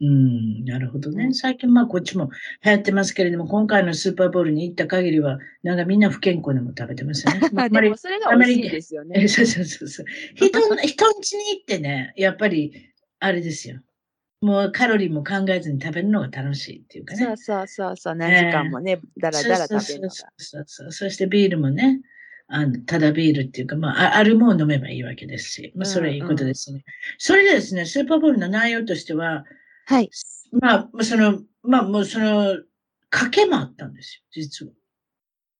[0.00, 1.24] うん、なるほどね。
[1.24, 2.30] うん最近まあこっちも
[2.64, 7.40] 流行ってますけれども、今回のスーパーボールに行った限りは、なんかみんな不健康なもの食べてますよね。
[7.52, 9.28] まりでも、それが美味しいですよねえ。
[9.28, 10.06] そうそうそうそう。
[10.34, 12.72] 人の、 人ん家に行ってね、やっぱり、
[13.18, 13.80] あれですよ。
[14.40, 17.24] もうカロリーも考えずに食べるのが楽しいっていうかね。
[17.24, 18.14] そうそうそうそう。
[18.14, 20.14] 何時間もね、だらだら食べるのが。
[20.14, 22.00] そうそうそうそしてビールもね、
[22.46, 26.84] あのただビールっていうか、まあ、ああるもの飲めばいいわけですし、まあ、それはいいことですね。
[27.18, 29.44] それでですね、スーパーボールの内容としては、
[29.86, 30.10] はい。
[30.52, 32.56] まあ、その、まあ、もうその、
[33.10, 34.72] 賭けもあったんですよ、実は。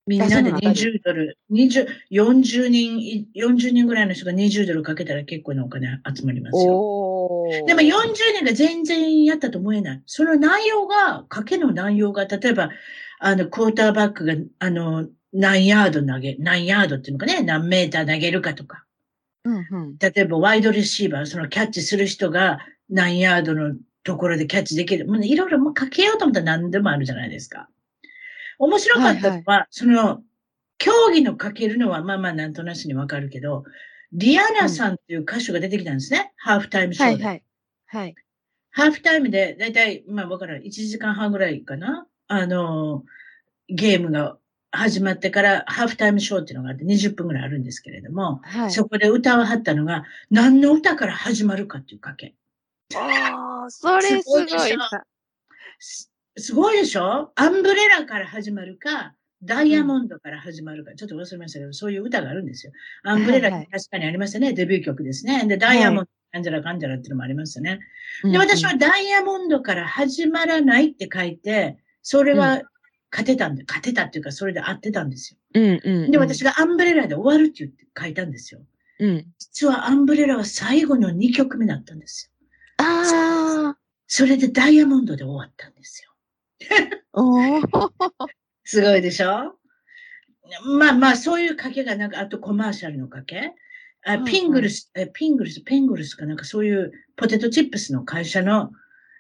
[0.08, 7.44] みんなであそうなんだ20ドル、20、40人い、40人ぐらいの人が20ドルかけたら結構なお金集まりますよ。
[7.66, 10.02] でも40人が全然やったと思えない。
[10.06, 12.70] その内容が、賭けの内容が、例えば、
[13.20, 18.84] あの、クォーターバックが、あの、何ヤード投げ、何ヤードっていうのかね、何メーター投げるかとか。
[19.44, 19.98] うんうん。
[19.98, 25.06] 例えば、ワイドレシーバー、そのキャッチする人が何ヤードのところでキャッチできる。
[25.06, 27.68] もうねいろいろもうかけようと思ったら何でもあるじゃないですか。
[28.58, 30.22] 面白かったのは、その、
[30.78, 33.64] 競技のかけるのはまあまあなんとなしにわかるけど、
[34.12, 36.32] リアナさんっていう歌手が出てきたんですね。
[36.36, 37.24] ハーフタイムショーで。
[37.24, 37.44] はいはい。
[37.86, 38.14] はい。
[38.70, 42.06] ハーフタイムで、だいたい、まあわからん、1時間半ぐらいかな。
[42.28, 43.04] あの、
[43.68, 44.38] ゲームが
[44.70, 48.70] 始まってから、ハーフタイムショーっていうのがあって20分ぐらいあるんですけれども、はい。
[48.70, 52.34] そこで歌わはったのが、何の歌から始まるかっていうかけ。
[52.94, 54.46] ああ、それすごい
[56.38, 57.32] すごいでしょ？
[57.34, 62.72] アンブレラから始まるか、ダイヤモンドから始まるから、ちょっと忘れましたけど、そういう歌があるんですよ。
[63.04, 64.52] アンブレラ、確かにありますよね。
[64.52, 65.46] デビュー曲ですね。
[65.46, 67.80] で、ダイヤモンド、カンジャラカンジャラっていうのもありますよね。
[68.24, 72.62] で、私はダイヤモンドから始まらないって書いて、それは
[73.10, 75.38] 勝てたんで、勝てたっていうか、それで合ってたんですよ。
[75.54, 78.60] うんうん、で、私がアンブレラで終わるって言って書いたんですよ。
[78.98, 79.26] うん。
[79.38, 82.32] 実はアンブレラは最後の2曲目だったんです
[82.78, 82.84] よ。
[82.84, 83.78] ああ。
[84.08, 86.10] それでダイヤモンドで終わったんですよ。
[87.12, 87.60] お
[88.64, 89.54] すごいでしょ？
[90.78, 93.54] まあまあ、そういう賭けがなんか、あとコマーシャルの賭け？
[94.04, 98.70] あピングルス、え、ピングルス、ペングルスかなんかそういうポテトチップスの会社の、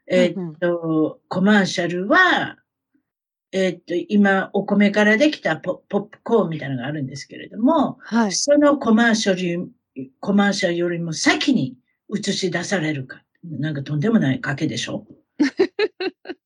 [0.06, 2.56] えー、っと、コマーシャルは、
[3.52, 9.70] えー、っと、今、お米からできたポポップコーンみたいなのがあるんですけれども、はい、そのコマーシャル、
[10.20, 11.76] コマーシャルよりも先に
[12.16, 13.22] 映し出されるか。
[13.42, 15.06] なんかとんでもない賭けでしょ？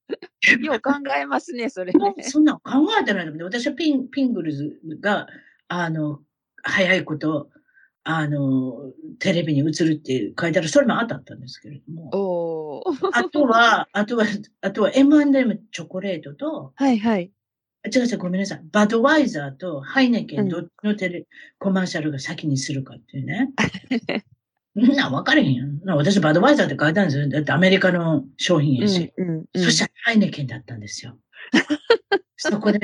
[0.60, 2.14] よう考えますね、それ、ね。
[2.22, 5.26] そんな考えてないので、私はピン、ピングルズが、
[5.68, 6.20] あの、
[6.62, 7.50] 早いこと、
[8.04, 12.10] あの、テレビに映るって書いてある、それも当たったんですけれども。
[12.12, 14.26] おあとは、 あとは、
[14.60, 17.30] あとは M&M チョコレートと、はいはい。
[17.94, 18.62] 違う違う、ごめんなさい。
[18.70, 21.26] バドワイザーとハイネケン、どっちのテレ、うん、
[21.58, 23.50] コマーシャルが先にするかっていうね。
[24.74, 25.80] みんな分かれへんやん。
[25.84, 27.28] 私、バドワイザーって書いたんですよ。
[27.28, 29.12] だってアメリカの商品やし。
[29.16, 31.18] うんうんうん、そしたらハイネケンだったんですよ。
[32.36, 32.80] そこで、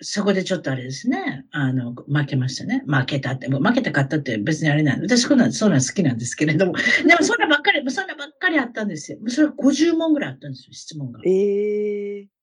[0.00, 1.46] そこでちょっとあれですね。
[1.50, 2.82] あの、負けましたね。
[2.86, 3.48] 負けたって。
[3.48, 5.08] 負けたかったって別にあれなんで。
[5.08, 6.74] 私こんな、そうなん好きなんですけれども。
[7.06, 9.18] でもそんなばっかり、そんなばっかりあったんですよ。
[9.28, 11.20] それは50問ぐらいあったんですよ、質問が。
[11.24, 12.37] ええー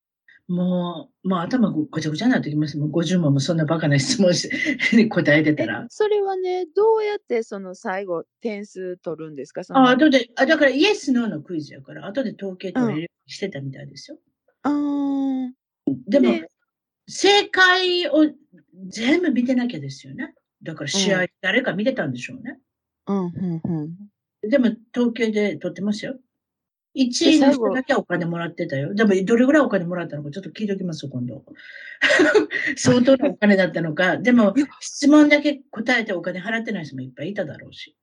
[0.47, 2.77] もう、もう頭ごちゃごちゃになってきます。
[2.77, 4.47] もう50問もそんなバカな質問し
[4.91, 5.88] て 答えてたら。
[5.89, 9.62] それはね、どうやってその最後点数取るんですか？
[9.69, 14.19] あ、後で、あ、だからイエス、ノーのクイズやから、後で統計取れるようにしてたみたいですよ。
[14.65, 14.69] う
[15.47, 15.53] ん、
[16.08, 16.47] でも、ね、
[17.08, 18.31] 正解を
[18.88, 20.34] 全部見てなきゃですよね。
[20.62, 22.60] だから試合、誰か見てたんでしょうね。
[23.08, 23.84] うん、うん、う
[24.47, 24.49] ん。
[24.49, 26.19] でも、統計で取ってますよ。
[26.95, 28.93] 1位の人だけお金もらってたよ。
[28.93, 31.43] でも、どれぐらいお金もらったのかちょっと聞いておきます今度。
[32.77, 34.17] 相当なお金だったのか。
[34.17, 37.97] でも、質問だけ答えてお金払ってない人もいっぱいいただろうし。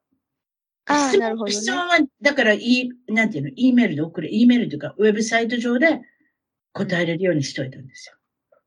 [0.87, 6.01] ああ、なるほど、ね、質問は、だから、い、なんていうの、E メールで送る、E メールというか、ウェブサイト上で
[6.73, 8.17] 答えれるようにしといたんですよ。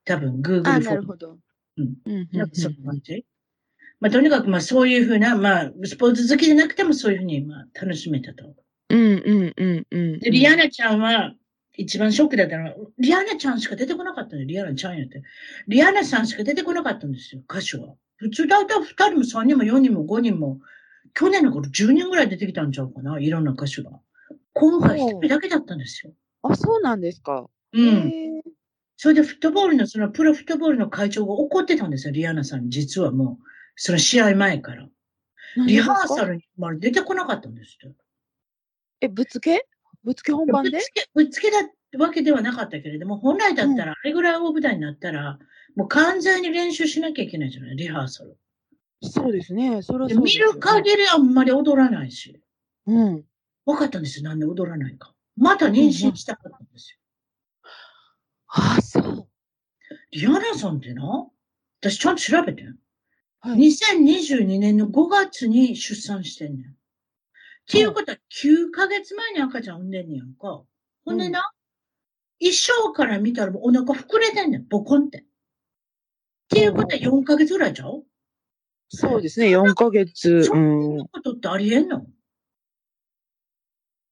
[0.05, 0.67] 多分、Google フォーム。
[0.69, 1.37] あなるほど。
[1.77, 1.93] うん。
[2.05, 2.29] うん。
[2.31, 3.25] なんかそんな感じ？
[3.99, 8.53] まあ、とにかく、まあ、そういうふうな、まあ、スポーツ好きじゃなくてもそういうふうに、まあ、楽しめたと。
[8.89, 10.19] うんうんうんうん。
[10.19, 11.33] で、リアナちゃんは、
[11.77, 15.23] 一番ショックだったのは、リアナちゃんしか出てこなかったのリアナちゃんやって。
[15.67, 17.95] リアナさんしか出てこなかったんですよ、歌手は。
[18.17, 20.59] 普通だいたい2人も3人も4人も5人も、
[21.13, 23.91] 去年の頃10人ぐらい出てきたんちゃうかな、いろんな歌手が。
[24.53, 26.13] 今回1人だけだったんですよ。
[26.43, 27.49] あ、そうなんですか。
[27.73, 28.41] うん。
[28.97, 32.69] それでフットボールの、そのプロフットボールの会長が怒ってたんですよ、リアナさんに。
[32.69, 33.45] 実はもう、
[33.75, 34.87] その試合前から。
[35.67, 37.93] リハーサルにま出てこなかったんですよ。
[39.05, 39.65] え、ぶつけ？
[40.03, 40.71] ぶつけ本番で？
[40.71, 41.57] ぶつけ、ぶつけだ
[41.97, 45.39] わけではなかったけれども、本来だったら、あれぐらい大舞台になったら、
[45.75, 48.37] もう完全に練習しなきゃいけないじゃない、リハーサル。
[49.01, 49.81] そうですね。
[49.81, 52.41] それは、ね、見る限りあんまり踊らないし。
[52.87, 53.23] うん。
[53.65, 55.13] 分かったんですよ、なんで踊らないか。
[55.37, 56.99] また妊娠したかったんですよ。
[58.47, 59.27] ああ、そう。
[60.11, 61.27] リアナさんってな、
[61.81, 62.63] 私ちゃんと調べて。
[63.41, 66.75] はい、2022年の5月に出産してんねん。
[67.67, 70.63] っていうことは9ヶ月前に赤ちゃん産んでんねやんか。
[71.03, 71.51] ほんでな、
[72.39, 75.19] 一生から見たらもうお腹膨れてんねん、ボコンって。
[75.19, 75.23] っ
[76.49, 78.03] ていうことは4ヶ月ぐらいちゃう？
[78.89, 80.43] そうですね、4ヶ月。
[80.43, 82.05] そんなことってありえんの？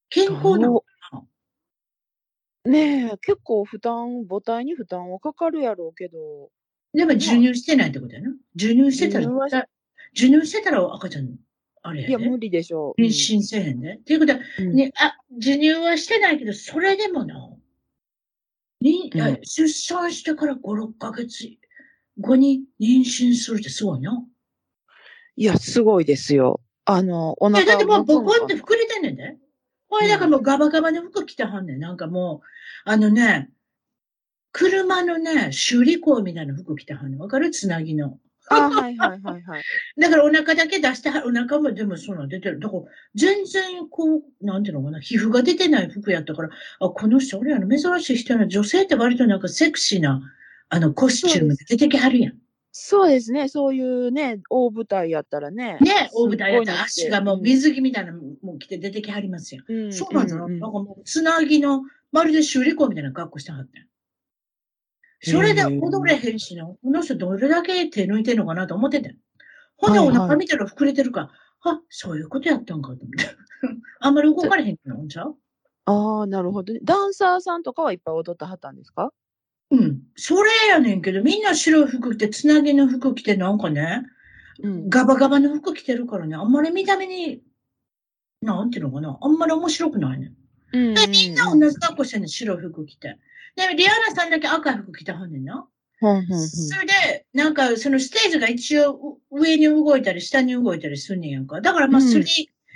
[0.09, 0.83] 健康なの
[2.65, 6.49] ねえ、結構負担、母体に負担はかかるやろうけど。
[6.93, 8.29] でも授乳してないってことやな。
[8.57, 9.27] 授乳してたら、
[10.15, 11.35] 授乳してたら赤ちゃん
[11.83, 12.07] あれ？
[12.07, 13.01] いや、無理でしょう。
[13.01, 13.97] 妊娠せえへんね。
[13.99, 14.39] っていうことは、
[14.73, 17.55] ね、あ、授乳はしてないけど、それでもな、
[18.81, 21.49] に、うん、出産してから5、6ヶ月
[22.19, 24.25] 後に妊娠するってすごいな。
[25.35, 26.61] いや、すごいですよ。
[26.85, 29.37] あの、お腹いや、だってもう、ボコンって膨れてんねんで。
[29.89, 31.79] ほい、だからもうガバガバで服着てはんねん。
[31.79, 33.49] なんかもう、あのね、
[34.51, 37.19] 車のね、修理工みたいな服着てはんねん。
[37.19, 37.51] わかる？
[37.51, 38.19] つなぎの。
[38.49, 39.63] あはいはいはいはい。
[39.97, 42.59] だからお腹だけ出して、お腹もでもそんな出てる。
[42.59, 42.83] だから
[43.15, 50.21] 全然こう、なんていうのかな、皮膚が出てない服やったから、あ、この人、俺らの珍しい人な女性って割となんかセクシーな、
[50.69, 52.33] あの、コスチュームで出てきはるやん。
[52.75, 53.49] そうですね。
[53.49, 55.77] そういうね、大舞台やったらね。
[55.79, 59.63] ね、大舞台やったら足がもう水着みたいなのも着て出てきはりますよ。
[59.67, 63.85] うん、そうなんだ、うんうん、なんかもう、つなぎの、まるで修理工みたいな格好してはったよ。
[65.23, 69.15] それで踊れへんしな、この人どれだけ手抜いてんのかなと思ってて。
[69.77, 71.31] ほんでお腹見たら膨れてるから、
[71.63, 73.35] あ、そういうことやったんかと思って。
[74.01, 75.35] あんまり動かれへんのちゃう？
[75.85, 76.79] ああ、なるほど、ね。
[76.83, 79.11] ダンサーさんとかはいっぱい踊ってはったんですか？
[79.71, 80.01] うん。
[80.15, 84.03] それやねんけど、みんな白い服着て、つなぎの服着て、なんかね、
[84.61, 87.41] うん、ガバガバの服着てるからね、あんまり見た目に、
[88.41, 90.35] なんていうのかな、あんまり面白くないねん。
[90.73, 93.17] うん、で、みんな同じ格好してんねん、白い服着て。
[93.55, 95.67] で、リアナさんだけ赤い服着てはんねんな。
[95.99, 101.61] それで、なんか、そのステージが一応上に動いたり下に動いたりすんねんやんか。
[101.61, 102.27] だからまあ、スリー、うん、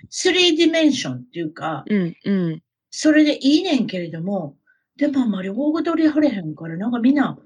[0.10, 4.56] スリーディメンションっていうか、うんうん、それでいいねんけれども、
[4.96, 7.38] でもあんまり大踊りはれへんから、なんかみんな、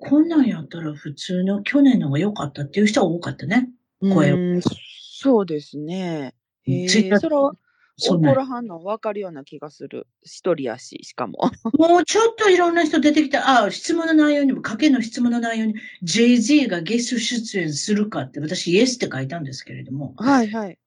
[0.00, 3.70] こんなんやったら普通の去年の方が良かったっていう人は多かったね。
[4.00, 4.60] 声を。
[4.60, 6.34] そうですね。
[6.64, 7.52] へえ、それは
[8.00, 10.06] 怒らはんの分かるような気がする。
[10.22, 11.50] 一人やし、しかも。
[11.78, 13.64] もうちょっといろんな人出てきた。
[13.64, 20.14] あ、質問の内容にも、かけの質問の内容に、Jay-Z がゲスト出演するかって、私、イエスって書いたんですけれども。
[20.16, 20.78] はいはい。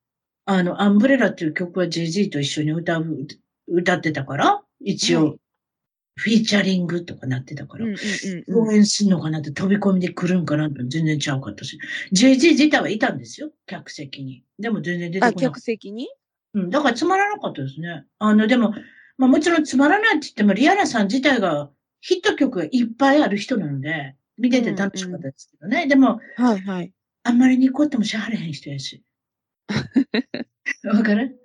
[0.45, 3.27] あの、アンブレラっていう曲は Jay-Z と一緒に歌う、
[3.67, 5.37] 歌ってたから、一応、
[6.17, 7.85] フィーチャリングとかなってたから、
[8.49, 11.77] 応援すんのかなって飛び込みで来るんかなって全然ちゃうかったし。
[12.13, 14.43] JG 自体はいたんですよ、客席に。
[14.57, 15.35] でも全然出てこない。
[15.35, 16.07] あ、客席に？
[16.55, 18.05] うん、だからつまらなかったですね。
[18.17, 18.73] あの、でも、
[19.17, 25.77] まあもちろんつまらないって言っても、リアナさん自体がヒット曲がいっぱいある人なので、見てて楽しかったですけどね。
[25.77, 26.91] うんうん、でも、はいはい。
[27.23, 29.03] あんまりにこってもしはれへん人やし。
[30.85, 31.39] わかる？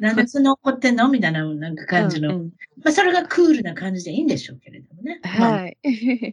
[0.00, 1.08] なんでそんな怒ってんの？
[1.08, 2.30] みたいな、なんか感じの。
[2.30, 2.50] うんうん、
[2.82, 5.20] まあ、それがクールな感じでいいんでしょうけれどもね。
[5.22, 5.76] はい。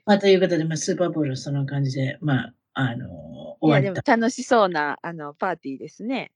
[0.05, 3.07] まあ、ということで、まあ、スーパーボールその感じで、まあ、あの、
[3.61, 3.79] 終わった。
[3.79, 6.31] いや、でも楽しそうな、あの、パーティーですね。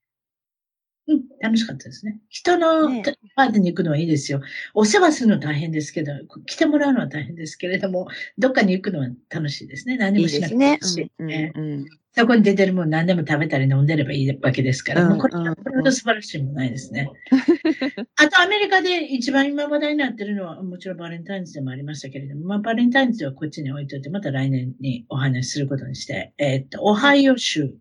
[1.08, 2.20] うん、楽しかったですね。
[2.30, 2.90] 人の
[3.36, 4.42] パーティーに行くのはいいですよ。
[4.74, 6.12] お世話するの大変ですけど、
[6.46, 9.98] 来てもらうのは大変ですけれども、どっかに行くのは楽しいですね。
[9.98, 11.86] 何もしなくていい
[12.18, 17.12] そこに出てるもの何でも食べたり飲んでればいいわけですから、うん、もうこれはこれほど素晴らしいもないですね。
[18.18, 27.72] あとアメリカで一番今話題になってるのは、もちろんバレンタインズでもありましたけれども、まあ、バレンタインズはこっちに置いといて、また来年にお話しすることにして、えー、っと、オハイオ州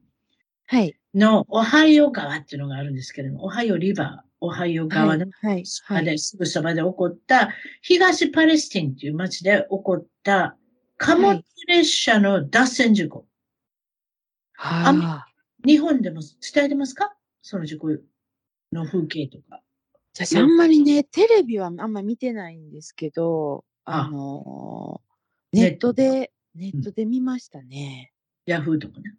[1.15, 5.27] のオハイオ川っていうのがあるんですけれども、オハイオリバー、オハイオ川の
[6.19, 7.51] すぐそばで起こった、
[7.83, 10.57] 東パレスティンっていう街で起こった
[10.97, 13.27] 貨物列車の脱線事故。
[14.59, 15.27] あ
[15.65, 16.21] 日本でも
[16.55, 17.15] 伝えてますか？
[17.43, 17.89] その事故
[18.73, 19.61] の風景とか。
[20.15, 24.09] 私あんまりね、テレビはあんま見てないんですけど、あ。
[24.09, 28.13] のー、ネットで、ネットで見ましたね。
[28.47, 29.15] ヤフーとかね。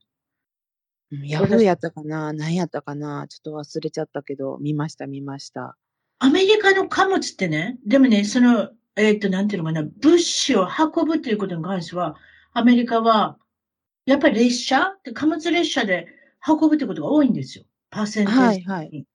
[1.12, 5.78] ヤフーやったかな何やったかなちょっと忘れちゃったけど、見ました、見ました。
[6.20, 12.16] アメリカの貨物ってね、でもね、その、えっ、ー、と、なんていうのかな、物資を運ぶということに関しては、
[12.54, 13.38] アメリカは
[14.08, 16.08] やっぱり列車貨物列車で
[16.48, 17.66] 運ぶってことが多いんですよ。
[17.92, 18.40] パーセンテージ。
[18.40, 19.06] はいはい。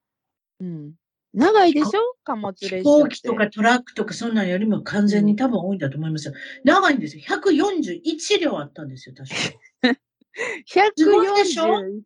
[0.60, 0.92] うん。
[1.32, 2.14] 長いでしょ？
[2.22, 2.76] 貨物列車。
[2.76, 6.34] 飛行機とかトラックとかそんなんよりも完全に多分多いんだと思いますよ。
[6.64, 7.22] 長いんですよ。
[7.26, 9.30] 141両あったんですよ、確
[9.94, 10.00] か
[10.68, 12.02] 141。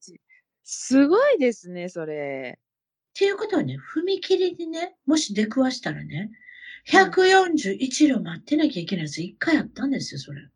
[0.64, 2.58] すごいですね、それ。
[2.58, 2.62] っ
[3.18, 6.30] ていうことはね、踏切にね、もし出くわしたらね、
[6.88, 10.48] 141両待ってなきゃいけないやつ一回あったんですよ、それ。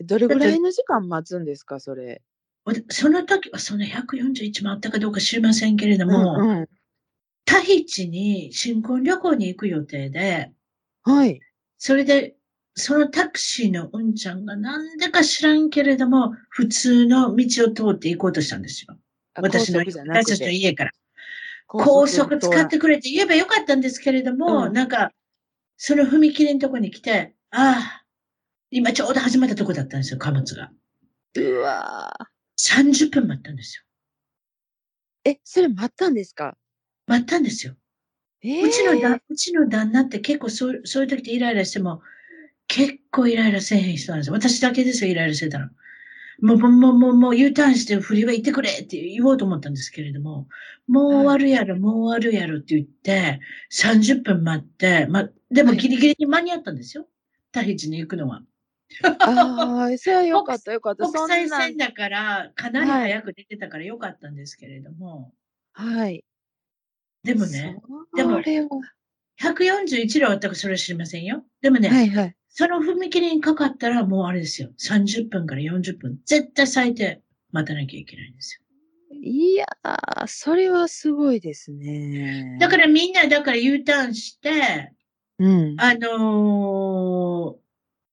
[0.00, 2.22] どれぐらいの時間待つんですか、それ。
[2.88, 6.68] その時はその141もあったかどうか知りませんけれども、うんうん、
[7.44, 10.50] タヒチに新婚旅行に行く予定で、
[11.02, 11.40] はい。
[11.76, 12.36] それで、
[12.76, 18.96] そのタクシーのうんちゃんがなんでか知らんけれども、普通の道を通って行こうとしたんですよ。
[19.34, 20.90] 私の、私たちの家から。
[21.66, 25.12] 高速使ってくれって言えばよかったんですけれども、うん、なんか、
[25.76, 28.04] その踏切のとこに来て、ああ、
[28.70, 30.70] 今ちょうど始まったとこだったんですよ、貨物が。
[31.36, 32.26] うわぁ。
[32.58, 33.82] 30分待ったんですよ。
[35.24, 36.56] え、それ待ったんですか？
[37.06, 37.74] 待ったんですよ。
[38.42, 42.02] えー、うちのだ、うちの旦那って結構そうそういう時ってイライラしても、
[42.68, 44.34] 結構イライラせえへん人なんですよ。
[44.34, 45.68] 私だけですよ、イライラしてたの。
[46.40, 50.48] もう、もう、もう、もう、U ターンして振りは行ってくれって言おうと思ったんですけれども、
[50.88, 53.40] もう終わるやろ、もう終わるやろって言って、
[53.72, 57.06] 30分待って、ま、でもギリギリに間に合ったんですよ。
[57.52, 58.42] タヒチに行くのは。
[59.20, 61.06] ああ、それはよかった、よかった。
[61.06, 65.32] 国際線だから、かなり早く出てたからよかったんですけれども。
[65.72, 66.24] はい。
[67.22, 67.78] でもね、
[68.14, 68.40] でも、
[69.40, 71.44] 141両あったかそれは知りませんよ。
[71.62, 74.70] でもね、はいはい、その踏切にかかったらもうあれですよ。
[74.78, 78.62] 30分から40分、絶対最低待たなきゃいけないんです
[79.10, 79.18] よ。
[79.20, 82.56] いやー、それはすごいですね。
[82.60, 84.92] だからみんな、だから U ターンして、
[85.40, 87.56] うん、あの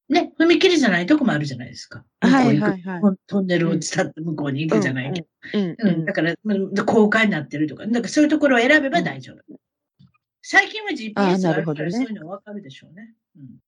[0.10, 2.04] ーね、踏切じゃないとこもあるじゃないですか。
[2.22, 3.02] はいはいはい。
[3.28, 5.28] トンネルを伝って向こうに行くじゃないけど。
[5.54, 6.36] うんうん、だから、
[6.88, 9.60] 公開になってるとか、だからそういうところを選べば大丈夫。
[10.42, 13.14] 最近は GPS があるからそういうのわかるでしょうね。
[13.38, 13.60] うん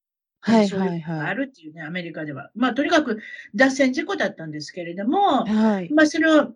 [0.43, 1.19] はいはいはい。
[1.21, 2.51] あるっていうね、アメリカでは。
[2.53, 3.19] まあ、とにかく
[3.55, 5.93] 脱線事故だったんですけれども、はい。
[5.93, 6.53] まあ、それを、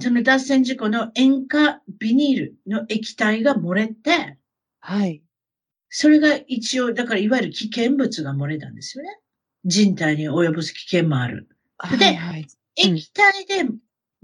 [0.00, 4.38] その脱線事故の塩化ビニールの液体が漏れて、
[4.80, 5.22] はい。
[5.90, 9.18] それが一応、だからいわゆる危険物が漏れたんですよね。
[9.66, 11.48] 人体に及ぼす危険もある。
[11.98, 12.40] ではいはい。
[12.40, 13.68] うん液体で、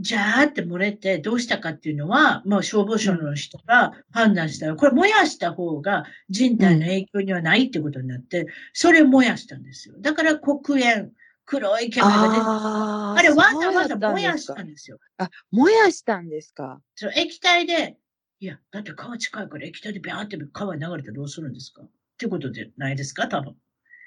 [0.01, 9.97] ジャーって漏れてどうしたかっていうのは、まあ消防署の人が判断したら、これ燃やした方が人体の影響にはないってことになって、それを燃やしたんですよ。
[9.99, 11.13] だから黒煙、
[11.45, 14.99] 黒い煙が出て、ああーれわざわざ燃やしたんですよ。
[15.17, 16.81] あ、燃やしたんですか？
[16.95, 17.97] その液体で、
[18.39, 21.83] いや、だって川近いから液体でビャーって川に流れてどうするんですか？
[21.83, 21.89] っ
[22.19, 23.27] てことでないですか？
[23.27, 23.57] 多分。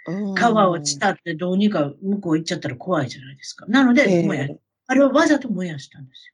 [0.07, 3.67] うん川を伝ってどうにか向こう行っちゃったら怖いじゃないですか。
[3.67, 4.47] なので、ええ燃や
[4.91, 6.33] あれはわざと燃やしたんですよ。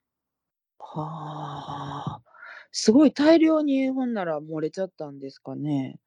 [0.79, 2.21] はあ。
[2.71, 5.99] すごい大量にほんなら漏れちゃったんですかね。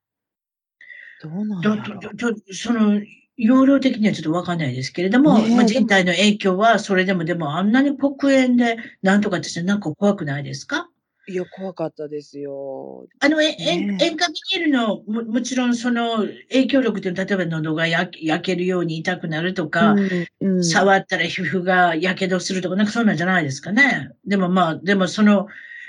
[1.22, 3.00] どうなんだやろととその、
[3.36, 10.89] 容量的にはちょっとわかんないですけれども、ねえまあ、人体の影響はそれでもでもあんなに黒煙でなんとかってなんか怖くないですか？
[11.30, 13.06] いや、怖かったですよ。
[13.20, 16.18] あの、え塩 ねえ塩化ビニールのも、もちろんその
[16.50, 24.10] 影響力って、例えば喉が焼けるように痛くなるとか、うんうん触ったら皮膚が火傷するとか、なんかそんなんじゃないですかね。
[24.26, 25.46] でもまあ、でもその、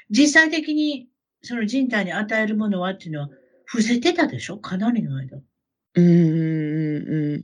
[0.10, 1.08] 実際的に
[1.42, 3.30] その人体に与えるものはっていうのは、
[3.66, 4.58] 伏せてたでしょ？
[4.58, 5.38] かなりの間。
[5.96, 7.44] うんうんうんうん。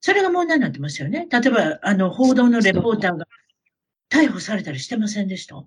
[0.00, 1.26] それが問題になってますよね。
[1.30, 3.26] 例えば、あの、報道のレポーターが
[4.10, 5.64] 逮捕されたりしてませんでした？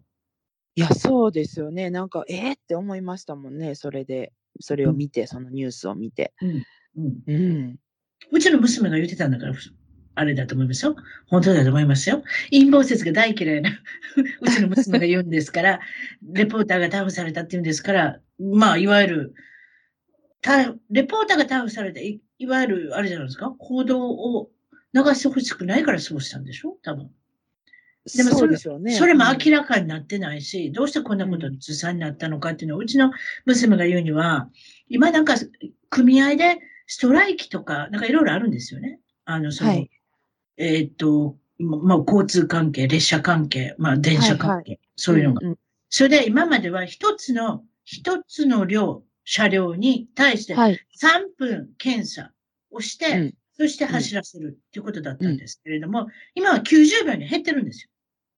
[0.75, 1.89] いや、そうですよね。
[1.89, 3.75] なんか、えー、って思いましたもんね。
[3.75, 6.33] それで、それを見て、そのニュースを見て。
[6.95, 7.23] うん。
[7.27, 7.75] うん。
[8.31, 9.53] うちの娘が言ってたんだから、
[10.15, 10.95] あれだと思いますよ。
[11.27, 12.23] 本当だと思いますよ。
[12.51, 13.69] 陰謀説が大嫌いな、
[14.41, 15.79] うちの娘が言うんですから、
[16.23, 19.33] レポーターが逮捕されたって言うんですから、まあ、いわゆる、
[20.89, 24.51] レポーターが逮捕された、いいわゆる、あれじゃないですか、報道を
[24.93, 26.77] 流してほしくないからそうしたんでしょ？
[26.83, 27.09] 多分。
[28.15, 28.95] でもそれそね。
[28.95, 33.11] それも明ららかになってないし、どうしてこんなことにずさになったのかっていうのを、うちの
[33.45, 34.49] 娘が言うには、
[34.89, 35.35] 今なんか
[35.89, 38.99] 組合でストライキとか、なんかいろいろあるんですよね。
[39.25, 39.89] あの、その、はい
[40.57, 45.47] えーっと、ままあ、交通関係、列車関係、まあ、電車関係、そういうのが。
[45.47, 45.57] んん
[45.89, 50.79] それで今までは一つの、一つの量、車両に対してはい。
[50.99, 52.31] 3分検査
[52.71, 57.90] をして、うんそして走らせるっていうことだったんですけれども、今は90秒に減ってるんですよ。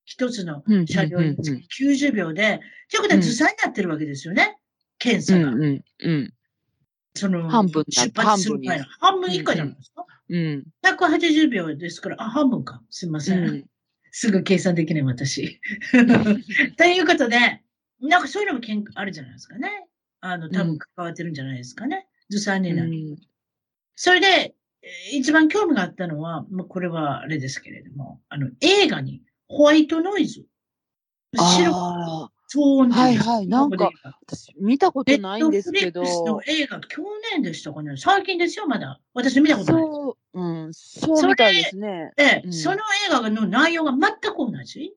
[0.06, 2.60] 一つの車両につうんうんき90秒で、
[2.92, 4.58] ということはずさになってるわけですよね。
[5.00, 5.50] 検査が。
[5.50, 6.34] うんうんうん。
[7.16, 10.06] その、半分だ出発する前の半分以下じゃないですか？
[10.30, 10.64] うん。
[10.84, 12.82] 180秒ですから、あ、半分か。
[12.90, 13.44] すいません。
[13.48, 13.66] うん
[14.16, 15.60] すぐ計算できない私。
[16.78, 17.64] ということで、
[18.00, 19.88] なんかそういうのもけんあるじゃないですかね。
[20.22, 22.06] あの、多分関わってるんじゃないですかね。
[22.30, 22.92] ずさんになる。
[23.96, 29.24] それで、えー一番興味があったのは、もうこれはあれですけれども、あの、映画に
[29.54, 30.44] ホワイトノイズ。
[31.36, 33.92] 白くああ、騒音ってはいはいなんか
[34.28, 36.42] 私見たことないんですけフリッのど。
[36.48, 37.02] 映画、去
[37.32, 37.96] 年でしたかね。
[37.98, 39.00] 最近ですよ、まだ。
[39.14, 39.82] 私見たことない。
[39.84, 42.12] そう、うん、そうみたいですね。
[42.16, 42.78] で、うんその
[43.08, 44.00] 映画の内容が全
[44.34, 44.94] く同じ。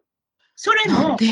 [0.54, 1.26] それも、なんで、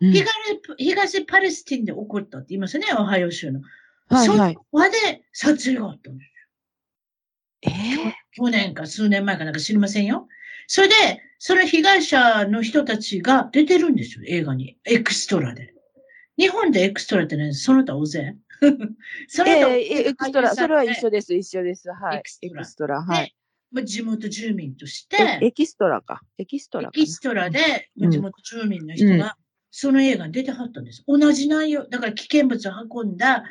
[0.00, 0.28] うん東
[0.76, 3.60] 東パレスティンで起こったって言いますよね、オハイオ州の。
[4.08, 4.54] はいはい。
[4.54, 6.30] そこで撮影があったんです。
[7.62, 8.12] えー？
[8.32, 10.28] 去年か数年前かなんか知りませんよ。
[10.66, 10.94] それで、
[11.46, 14.78] その被害者の人たちが出てるんですよ、映画に。
[14.86, 15.74] extra で。
[16.38, 18.34] 日本で extra ってね、その他大勢。
[19.28, 21.18] その他えー extra、それは一緒で。
[21.18, 21.90] です、一緒です。
[21.90, 22.16] はい。
[22.16, 23.36] extra extra、はい。
[23.72, 26.22] まあ地元住民として、エキストラか。
[26.38, 26.88] エキストラ。
[26.88, 29.36] エキストラで、うん地元住民の人うんが、
[29.70, 31.04] その映画に出てはったんです。
[31.06, 31.86] 同じ内容。
[31.86, 33.44] だから危険物を運んだ、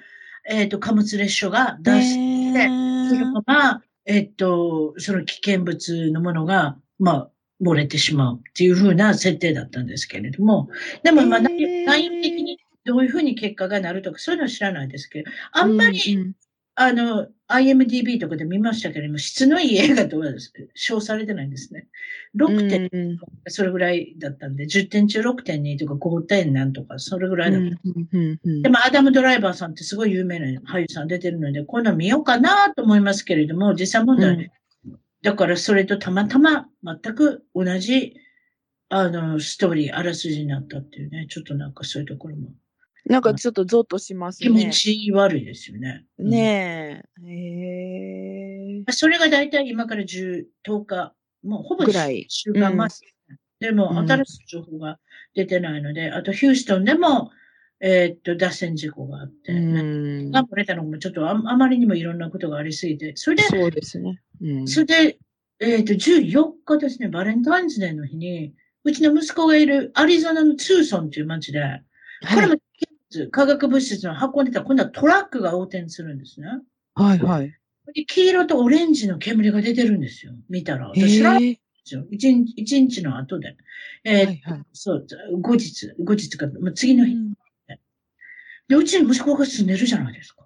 [0.50, 7.33] えっ、と、貨物列車が脱線して、そのまま、えっと、その危険物のものが、まあ、
[7.64, 10.70] 漏れてしまうっていう風な設定だったんですけれども、
[11.04, 11.86] でも、まあ、えー。
[11.86, 16.34] 内容的にどういう風に結果がなるとか、そういうのは知らないですけど、あんまり、うんうん。
[16.76, 20.26] あの、IMDB とかで見ましたけれども、質のいい映画とは
[20.74, 21.88] 賞されてないんですね。
[22.36, 27.78] 6点、それぐらいだったんで、10点中6.2とか5点なんとか、それぐらいだった。
[27.86, 34.52] うんでも、アダム・ドライバーさんってすごい有名な俳優さん出てるので、こういうの見ようかなと思いますけれども、実際問題、うん
[35.24, 38.14] だからそれとたまたま全く同じ、
[38.90, 42.50] あの、ストーリー、あらすじになったっていうね、ちょっとなんかそういうところも
[43.06, 44.72] なんかちょっとゾッとします気持ね。
[44.72, 46.06] ち悪いですよね。
[46.20, 47.32] うんねえ。
[47.32, 48.92] へえ。
[48.92, 51.14] それが大体今から10、10日、
[51.44, 52.90] もうほぼぐらい週間前、
[53.60, 55.00] でもうん新しい情報が
[55.36, 57.32] 出てないので、あとヒューストンでも、
[57.86, 60.32] えーっと、脱線事故があって、うん。
[60.32, 64.22] が漏れたのもちょっとああまりにもいろんなことがありすぎて、それで、そうですね。
[64.42, 64.68] うん。
[64.70, 65.18] それで、
[65.60, 68.54] えっ、と、14日ですね、バレンタインズデーの日に、
[68.86, 71.82] うちの息子がいるアリゾナのツーソンという町で、
[72.34, 76.48] これはいも化学物質の運んでたら、今度はトラックが横転するんですね。
[76.96, 77.54] はいはい。
[77.94, 80.32] で黄色とオレンジの煙が出てるんですよ。
[80.50, 80.88] 見たら。
[80.88, 81.62] へ私知らないんでえ。
[81.84, 82.06] すよ。
[82.10, 83.58] 一日、の後で。
[84.06, 84.64] えーはいはい。
[84.72, 85.06] そう、
[85.42, 87.14] 後日、後日か、まあ次の日。
[87.14, 87.20] で、
[88.76, 90.46] うちに息子が住んでるじゃないですか。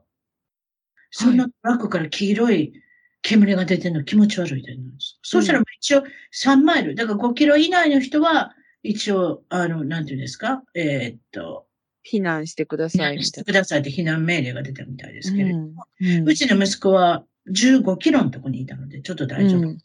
[1.12, 2.74] そんなトラックから黄色い
[3.22, 5.20] 煙が出てるの気持ち悪いじゃないですか。
[5.24, 6.04] そうしたら一応
[6.34, 8.54] 3マイル、だから5キロ以内の人は、
[8.84, 11.66] 一応、あの、なんていうんですか、えーっと、
[12.10, 15.86] 避難してくだ避さいしたてくださいって避難命令が出たみたいですけれども、な。
[16.02, 19.78] うんうちの息子は15キロのとこにいたので、ちょっと大丈夫うん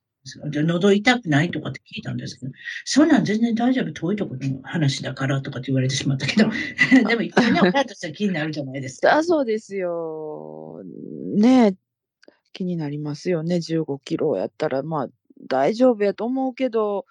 [0.51, 2.53] で喉痛くないとかって聞いたんですけど、
[2.85, 6.49] そんなん全然大丈夫、遠いところの話だからとかって言われてしまったけど、
[7.09, 9.15] でも一回ね、親としては気になるじゃないですか。
[9.19, 10.83] あそうですよ。
[11.35, 11.75] ねえ。
[12.53, 13.57] 気になりますよね。
[13.57, 15.09] 15キロやったら、まあ、
[15.49, 17.07] 大丈夫やと思うけど、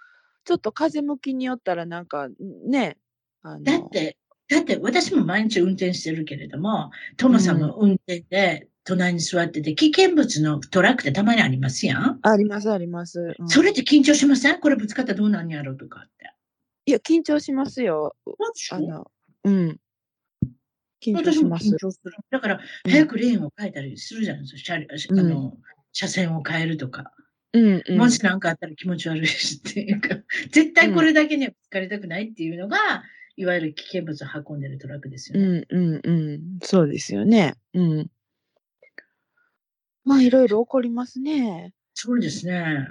[0.45, 2.29] ちょっと風向きによったら、なんか、
[2.65, 2.97] ね、
[3.41, 3.63] あの。
[3.63, 4.17] だって、
[4.49, 12.19] だって私も毎日運転してるけれども、トモさんも運転で隣に座ってて、危険物のトラックってたまにありますやん。
[12.21, 13.35] あります、あります。
[13.39, 14.59] うんそれって緊張しません？
[14.59, 16.33] これぶつかったらどうなんやろうとかって。
[16.85, 18.15] いや、緊張しますよ。
[18.71, 19.11] あの、
[19.43, 19.79] うん。
[21.03, 21.79] 緊張しますする。
[22.29, 22.55] だから、
[22.85, 25.13] うん早くレーンを変えたりするじゃないですか。
[25.13, 25.57] 車あの、
[25.91, 27.11] 車線を変えるとか。
[27.53, 27.97] うん、うん。
[27.97, 30.17] もし何かあったら気持ち悪いしっていうか、
[30.51, 33.03] 絶対これだけにはぶつかりたくないっていうのが、
[33.35, 35.59] いわゆる危険物を運んでるトラックですようね。
[35.59, 36.59] ん、うん、うん。
[36.63, 37.55] そうですよね。
[37.73, 38.11] うん。
[40.03, 41.73] まあ、いろいろ起こりますね。
[41.93, 42.87] そうですね。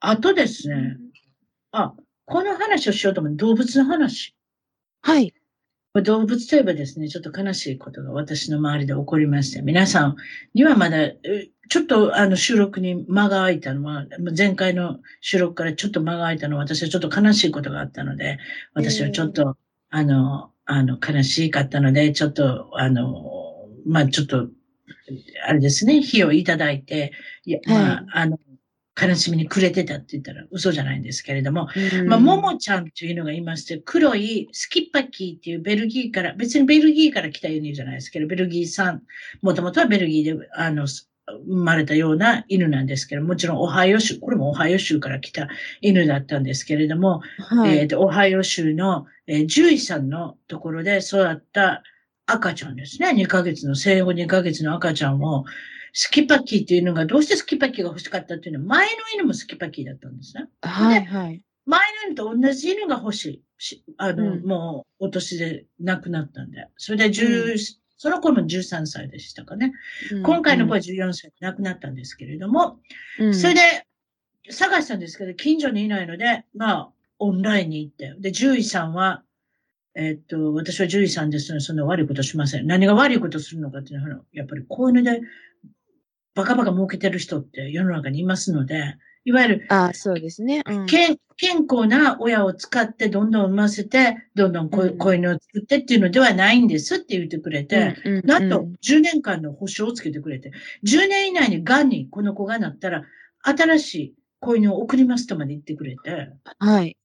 [0.00, 0.96] あとですね、
[1.72, 4.34] あ、この話をしようと思う動物の話。
[5.02, 5.32] はい。
[6.02, 10.16] 動物といえばですね、ちょっと悲しいことが私の周りで起こりまして、皆さん
[10.54, 11.16] にはまだ、え
[11.68, 14.06] ちょっとあの収録に間が空いたのは、
[14.36, 18.38] 前回の収録からちょっと間が空いたのは、私はちょっと悲しいことがあったので、
[18.74, 19.56] 私はちょっと、
[19.90, 23.14] あの、あの、悲しかったので、ちょっと、あの、
[23.86, 24.48] まあちょっと、
[25.46, 27.12] あれですね、火をいただいて、
[27.44, 28.38] いや、まあ、あの、
[29.00, 31.68] 悲しみに暮れてたって言ったら嘘じゃないんですけれども、
[32.06, 39.02] まあ、ももちゃんというのがいまして、黒いスキッパキーっていうベルギーから、別にベルギーから来た犬じゃないですけど、ベルギー産、
[39.42, 40.86] もともとはベルギーで、あの、
[41.28, 45.48] 生まれたような犬なんですけど、もちろんオハイオ州、これもオハイオ州から来た
[45.80, 47.78] 犬だったんですけれども、はい。
[47.78, 51.82] えっ、と、オハイオ州の、えー獣医さんのところで育った
[52.26, 53.10] 赤ちゃんですね。
[53.10, 55.44] 2ヶ月の、生後2ヶ月の赤ちゃんを、
[55.92, 60.48] スキパキーっていうのが、どうしてスキパキーが欲しかったっていうのは、前の犬もスキパキーだったんですね。
[60.62, 61.42] はい、はい。
[61.64, 63.42] 前の犬と同じ犬が欲しい。
[63.58, 66.68] しあの、うんもう、お年で亡くなったんで。
[66.76, 67.56] それで10、
[67.96, 69.72] その頃も13歳でしたかね。
[70.22, 72.78] 今回の子は14歳で亡くなったんですけれども、
[73.18, 73.60] うん、それで、
[74.50, 78.14] 探したんですけど、近所にいないので、まあ、オンラインに行って。
[78.18, 79.22] で、獣医さんは、
[79.96, 82.66] えっと、私は獣医さんですので、そんな悪いことしません。
[82.66, 85.22] 何が悪いことするのかっていうのは、やっぱりこういうので、
[86.34, 90.62] バカバカ儲けてる人って世の中にいますので、いわゆる、あそうですね。
[90.66, 100.52] うん、健健康な親を使ってどんどん産ませて、どんどん子,、犬を作ってっていうのではないんですって言ってくれて、なんと、10年間の保証をつけてくれて、
[100.86, 103.02] 10年以内に癌にこの子がなったら、
[103.42, 106.96] 新しい子犬を送りますとまで言ってくれて、はい。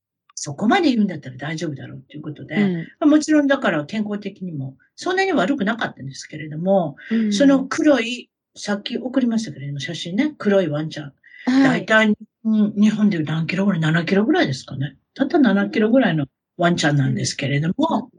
[0.44, 2.56] そこまで言うんだったら大丈夫だろうっていうことで、
[3.00, 11.14] うんもちろんだから健康的にもそんなに悪くなかったんですけれども、うんその黒い、さっき送りましたけれども、写真ね、黒いワンちゃん。
[11.46, 14.98] はい、大体、うん日本で何キロぐらい ?7 キロぐらいですかね。
[15.14, 16.26] たった7キロぐらいの
[16.58, 18.10] ワンちゃんなんですけれども、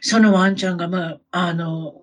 [0.00, 2.00] そのワンちゃんが、まあ、あの、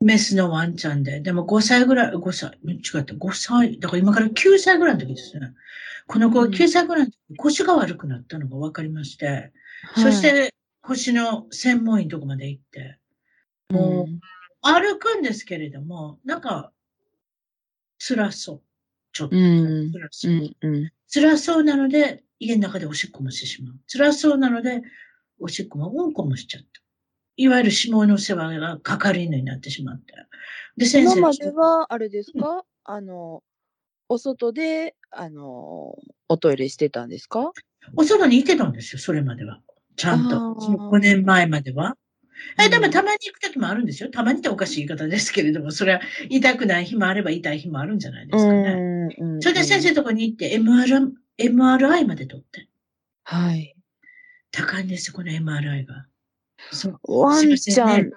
[0.00, 5.52] メスのワンちゃんで、でも5歳ぐらい、5歳、違った、5歳、だから今から9歳ぐらいの時ですね。
[6.10, 9.52] この子が9歳ぐらいの時、腰が悪くなったのが分かりまして、
[9.94, 10.52] そし、て
[10.82, 12.98] 腰の専門医のとこまで行って、
[13.70, 14.20] もう
[14.60, 16.72] 歩くんですけれども、なんか、
[17.98, 18.62] 辛そう。
[19.12, 19.36] ちょっと。
[19.36, 20.34] うん、辛そうう。
[20.34, 20.92] ん、うん。
[21.06, 23.74] 辛そうなので、家の中でおしっこもしてしまう。
[23.86, 24.82] 辛そうなので、
[25.38, 26.68] おしっこもうんこもしちゃった。
[27.36, 30.14] いわゆる下の世話がかかる犬になってしまって。
[30.76, 33.44] で、先生今までは、あれですか、あの、
[34.10, 35.96] お外で、あの、
[36.28, 37.52] おトイレしてたんですか？
[37.96, 39.60] お外にいてたんですよ、それまでは。
[39.94, 40.36] ちゃんと。
[40.36, 41.96] あーその5年前までは。
[42.58, 44.10] え、でもたまに行くときもあるんですよ。
[44.10, 49.14] たまにっておかしい言い方ですけれども、それは痛くない日もあれば痛い日もあるんじゃないですかね。
[49.40, 52.66] それで先生のとこに行って MR MRI まで取って。
[53.22, 53.76] はい。
[54.50, 56.06] 高いんですよ、この MRI が。
[56.72, 56.98] そう。
[57.04, 58.10] ワンちゃん、ね、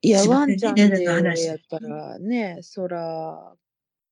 [0.00, 3.52] いや、ワンちゃんでやったらね、そら、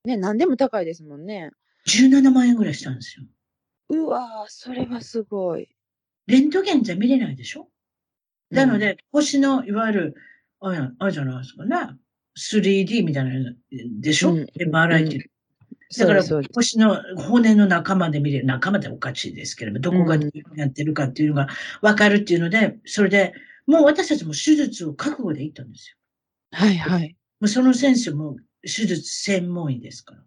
[0.04, 1.50] ね、何でも高いですもんね。
[1.88, 3.24] 17万円ぐらいしたんですよ。
[3.90, 5.68] うわそれはすごい。
[6.26, 7.68] レントゲンじゃ見れないでしょ？
[8.50, 10.14] なので、星の、いわゆる、
[10.60, 11.76] あれ、じゃないですかね。
[12.38, 13.52] 3D みたいな
[14.00, 15.30] でしょ、うん、?MRI って
[15.98, 16.22] だから、
[16.54, 21.48] 星の骨の中まで見れる、中までおかしいですけれども、どこがどうなってるかっていうのが
[21.80, 23.32] 分かるっていうので、それで、
[23.66, 25.96] もう私たちも手術を覚悟で行ったんですよ。
[26.52, 27.16] はいはい。
[27.40, 30.22] もうその先生も手術専門医ですから。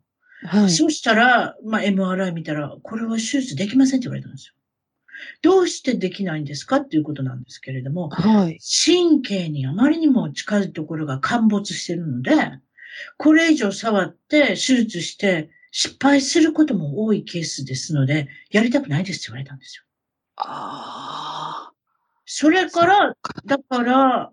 [0.49, 0.69] はい。
[0.69, 4.53] そしたら、まあ、MRI 見たら、これは手術できませんって言われたんですよ。
[5.41, 12.33] どうしてできないんですかっていうことなんですけれども、はい、神経にあまりにも近いところが陥没してるので、
[13.17, 19.83] これ以上触って手術して失敗することも多いケースですので、やりたくないですって言われたんですよ。
[20.38, 21.73] ああ。
[22.25, 23.15] それから、
[23.45, 24.31] だから、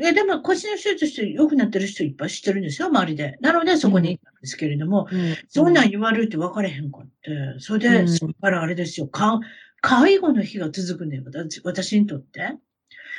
[0.00, 3.36] え、でも腰の手術して良くなってる人いっぱい知ってるんですよ、周りで。
[3.40, 9.40] なのでそこに行ったんですけれども、うん、そんなん言われるって分かれへんかって、それで、そこからあれですよ、か
[9.80, 11.24] 介護の日が続くんだよ、
[11.64, 12.54] 私にとって。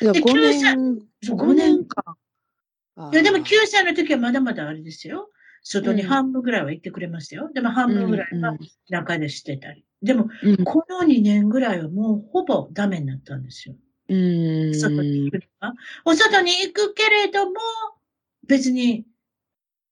[0.01, 2.15] で、5年、5年間。
[3.13, 5.29] いや、でも9歳の時はまだまだあれですよ。
[5.63, 7.51] 外に半分ぐらいは行ってくれましたよ。
[7.53, 8.57] でも半分ぐらいは
[8.89, 9.85] 中でしてたり。
[10.01, 10.29] でも、
[10.65, 13.75] この2年ぐらいはもうほぼダメになったんですよ。
[14.11, 14.75] うん。
[14.75, 15.43] 外に行く
[16.05, 17.59] お外に行くけれども、
[18.47, 19.05] 別に、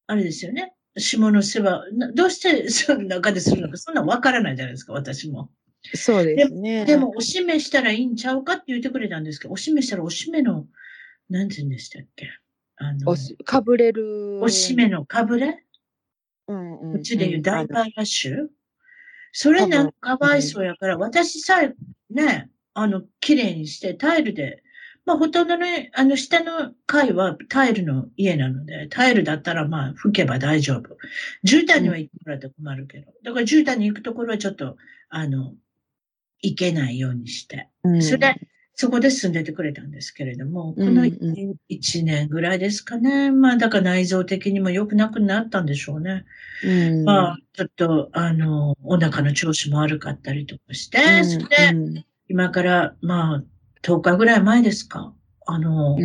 [0.07, 0.73] あれですよね。
[0.97, 5.49] 下の世話、どうしてその中でするのか、そんなわからないじゃないですか、私も。
[5.93, 6.83] そうですね。
[6.83, 10.67] でも、おしめしたらいいんちゃうかって言ってくれたんですけど、おしめしたらおしめの、
[11.29, 12.27] なんて言うんでしたっけ
[12.75, 13.15] あの、
[13.45, 14.41] かぶれる。
[14.41, 15.63] おしめのかぶれ？
[16.47, 18.47] うんうん、うちで言うダイパーラッシュ？
[19.31, 21.75] それなんかかわいそうやから、私さえ
[22.09, 24.63] ね、あの、綺麗にしてタイルで、
[25.05, 30.97] まあ、ほとんどね、あの、下の階はタイルの家なので、タイルだったらまあ、吹けば大丈夫。
[31.43, 33.11] 絨毯には行ってもらって困るけど。
[33.23, 34.77] だから絨毯に行くところはちょっと、
[35.09, 35.53] あの、
[36.41, 37.69] 行けないようにして。
[38.01, 38.35] それで、
[38.75, 43.29] そこで住んでてくれたんですけれども、この1年ぐらいですかね。
[43.29, 46.23] まあ、だから内臓的にも良くなくなったんでしょうね。
[46.63, 53.43] うん、まあ、ちょっと、あの、お腹の調子も悪かったりとかして、それで、今から、まあ、
[53.81, 55.13] 10日ぐらい前ですか？
[55.45, 55.97] あの、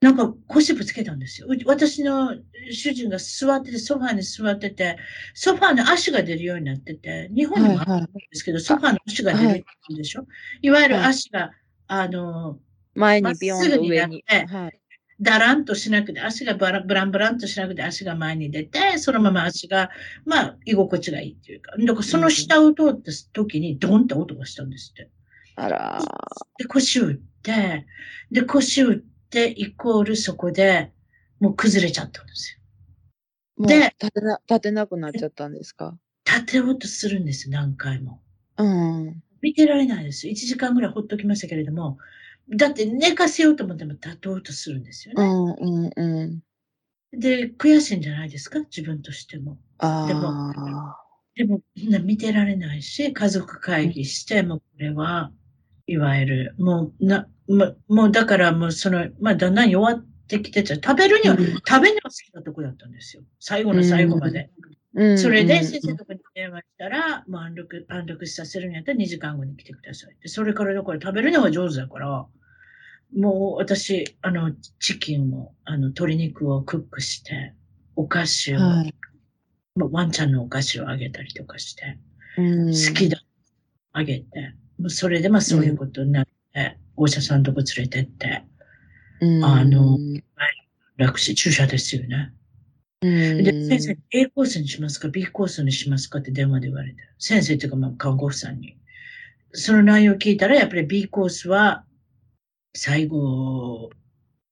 [0.00, 1.48] なんか腰ぶつけたんですよ。
[1.66, 2.34] 私の
[2.72, 4.96] 主人が座ってて、ソファーに座ってて、
[5.34, 10.26] ソファーの足が出るようになってて、日本にもあるんですけど、はいはい、ソファーの足が出るんでしょ、は
[10.62, 11.50] い、いわゆる足が、
[11.86, 12.58] あの、
[12.94, 14.24] 前にビヨンと上に。
[14.26, 14.79] はい、
[15.20, 19.90] だらんとしなくて、足がブラブランブランとしなくて、足が前に出て、そのまま足が、
[20.24, 21.72] まあ、居心地がいいっていうか。
[21.78, 25.10] だからその下を通った時に、ドンって音がしたんですって。
[25.56, 26.00] あら
[26.58, 27.86] で、腰打って、
[28.30, 30.90] で、腰打って、で、イコールそこで
[31.38, 32.58] もう崩れちゃったんです
[33.60, 33.64] よ。
[33.64, 35.96] で、立てな、立てなくなっちゃったんですか？
[36.26, 38.20] 立てようとするんですよ、何回も。
[38.56, 39.22] うん。
[39.40, 40.32] 見てられないですよ。
[40.32, 41.98] 1時間ぐらいほっときましたけれども、
[42.56, 45.22] だって寝かせようと思っても立とうとするんですよね。
[45.22, 46.40] うんうんうん。
[47.18, 48.60] で、悔しいんじゃないですか？
[48.60, 49.58] 自分としても。
[50.08, 50.52] でも、
[51.34, 51.60] でも、
[52.02, 55.32] 見てられないし、家族会議して、もこれは、
[55.86, 60.80] いわゆる、もう、な、ももうだからもうその、まあだんだん弱ってきてちゃう。
[60.84, 63.22] 食べるには、うん、食べるのが好きなとこだったんですよ。
[63.40, 64.50] 最後の最後まで。
[64.94, 70.16] うん、それで先生のとこに電話したら、もう安楽、安楽死させるんやったら2時間後に来てください。
[70.20, 72.26] で、それからだから食べるのが上手だから、
[73.16, 77.54] もう私、あの、チキンを、あの、鶏肉をクックして、
[77.96, 78.94] お菓子を、はい、
[79.76, 81.98] ワンちゃんのお菓子をあげたりとかして、
[82.38, 83.20] うん、好きだ、
[83.92, 84.54] あげて、
[84.88, 88.44] それでまあそういうことになって、お医者さんとこ連れてって、
[89.42, 89.98] あの、
[90.96, 92.32] 楽死、注射ですよね。
[93.00, 96.96] で、先生、A コースにしますか ?B コースにしますかって電話で言われて。
[97.18, 98.76] 先生っていうか、まあ、看護婦さんに。
[99.52, 101.84] その内容を聞いたら、やっぱり B コースは、
[102.74, 103.90] 最後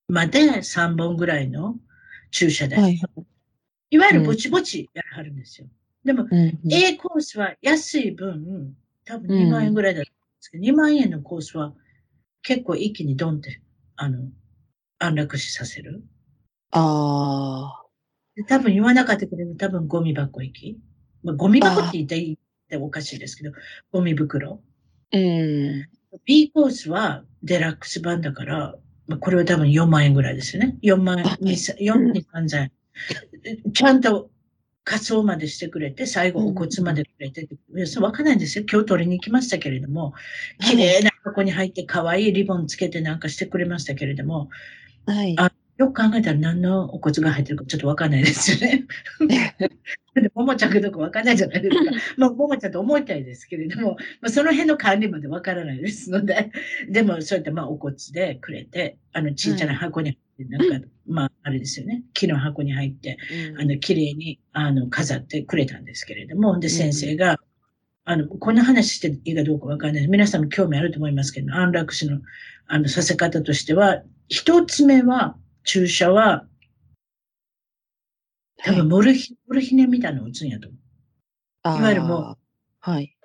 [0.07, 1.75] まで3本ぐらいの
[2.31, 2.77] 注射で。
[2.77, 2.99] はい、
[3.91, 5.67] いわゆるぼちぼちやらはるんですよ。
[6.03, 6.27] でも、
[6.71, 11.73] A コースは安い分、多分2万円ぐらいだったんですけど、2万円のコースは
[12.41, 13.61] 結構一気にドンって、
[13.95, 14.29] あの、
[14.97, 16.03] 安楽死させる。
[16.71, 17.85] ああ。
[18.47, 20.79] 多分言わなかったけど、多分ゴミ箱行き。
[21.23, 22.37] まあ、ゴミ箱って言っていいっ
[22.69, 23.51] ておかしいですけど、
[23.91, 24.61] ゴミ袋。
[25.11, 25.89] うん。
[26.25, 28.75] B コースはデラックス版だから、
[29.19, 30.77] これは多分4万円ぐらいですよね。
[30.81, 31.93] 4万円、4
[32.31, 32.71] 万3000円。
[33.73, 34.29] ちゃんと
[34.83, 38.65] 仮装までしてくれて、最後お骨までくれて、うん、そわかんないんですよ。
[38.69, 40.13] 今日取りに行きましたけれども、
[40.59, 44.49] 綺麗な箱に入って可愛いリボンつけてなんかしてくれましたけれども、
[45.05, 45.35] はい。
[45.37, 48.85] あよく考えたら何のお骨が入ってるかちょっとわかんないですよね。
[50.13, 51.91] でももちゃんかどうかわかんないじゃないですか。
[52.17, 56.51] まあ、ももちゃんと思いたいですけれども、まあ、その辺の管理までわからないですので、
[56.89, 63.17] でもそうやってまあお骨でくれて、あのちっちゃな箱に入って、なんか、まああれですよね、木の箱に入って、
[63.57, 67.39] あの綺麗にあの飾ってくれたんですけれども、で先生が、
[68.03, 70.07] あの、こんな話していいかどうかわかんない。
[70.07, 72.19] 皆さんも興味あると思いますけど、安楽死の、
[72.67, 76.45] あの、させ方としては、一つ目は、注射は、
[78.57, 80.77] 多分モルヒ、モルヒネみたいなのを打つんやと思
[81.75, 81.79] う。
[81.79, 82.37] いわゆるもう、
[82.79, 83.15] はい。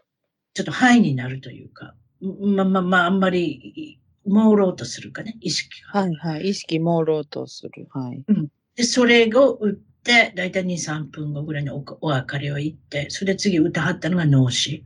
[0.55, 6.01] ちょっと範囲になるというか、まあまあまあ、あんまり、朦朧とするかね、意識が。
[6.01, 6.49] はいはい。
[6.49, 7.89] 意識朦朧とする。
[7.91, 8.25] はい。
[8.27, 8.49] うん。
[8.77, 14.83] で、それを打って、だいたい2、3分後ぐらいにおお別れを言って、それで次歌はったのが脳死。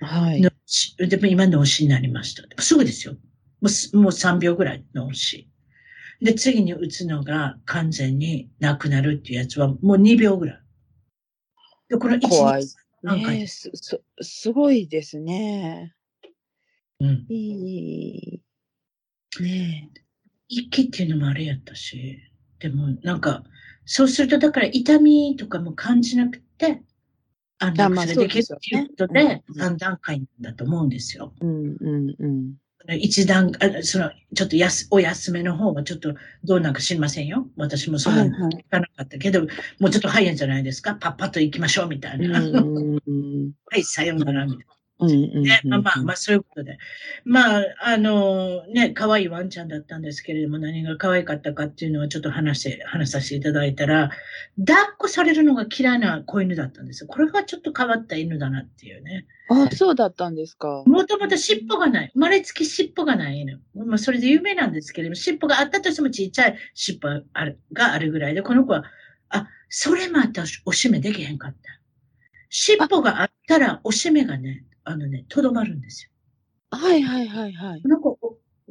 [0.00, 0.40] はい。
[0.40, 0.96] 脳死。
[0.96, 2.62] でも今脳死になりました。
[2.62, 3.14] すぐですよ。
[3.60, 5.49] もうもう3秒ぐらい脳死。
[6.20, 10.62] で、次に打つのが完全になくなるっていうやつはもう2秒ぐらい。
[11.88, 12.66] で、この1怖い。
[13.02, 15.94] ねす、す、すごいですね。
[17.00, 17.26] うん。
[17.28, 18.42] いい。
[19.40, 19.90] ね
[20.48, 22.18] 息っていうのもあれやったし、
[22.58, 23.44] でもなんか、
[23.86, 26.82] そうするとだから痛みとかも感じなくて、
[27.58, 31.32] あの、それできるっていうことで、3段階なんだと思うんですよ。
[31.40, 32.54] うんうんうん。
[32.88, 36.14] 一段、あその、ちょっとやす、お休めの方がちょっと
[36.44, 37.46] どうなんか知りませんよ。
[37.56, 40.94] 私もそんなの聞かなかったけど、はいはい、もうちょっと早いんじゃないですか。
[40.94, 42.40] パッパッと行きましょうみたいな。
[42.40, 44.79] はい、さようならみたいな。
[45.06, 46.78] ね、まあまあ、まあそういうことで。
[47.24, 54.10] まあ、あの、ね、可愛いワンちゃんだったんですけれども、何が可愛かったかっていうのはちょっと話して、話させていただいたら、
[54.58, 57.08] 抱っこされるのが嫌いな子犬だったんですよ。
[57.08, 59.26] これがちょっと変わった犬だなっていうね。
[59.48, 60.84] あそうだったんですか。
[60.86, 62.10] もともと尻尾がない。
[62.12, 63.60] 生まれつき尻尾がない犬。
[63.74, 68.84] まあ、それで有名なんですけれども、尻尾があったとしてもちっちゃい尻尾あるがあるぐらいで、この子は、
[69.28, 71.58] あ、それもあったらおしめできへんかった。
[72.48, 76.10] 尻尾があったらおしめがね、あのね、とどまるんですよ。
[76.76, 77.82] はいはいはいはい。
[77.82, 78.18] この子、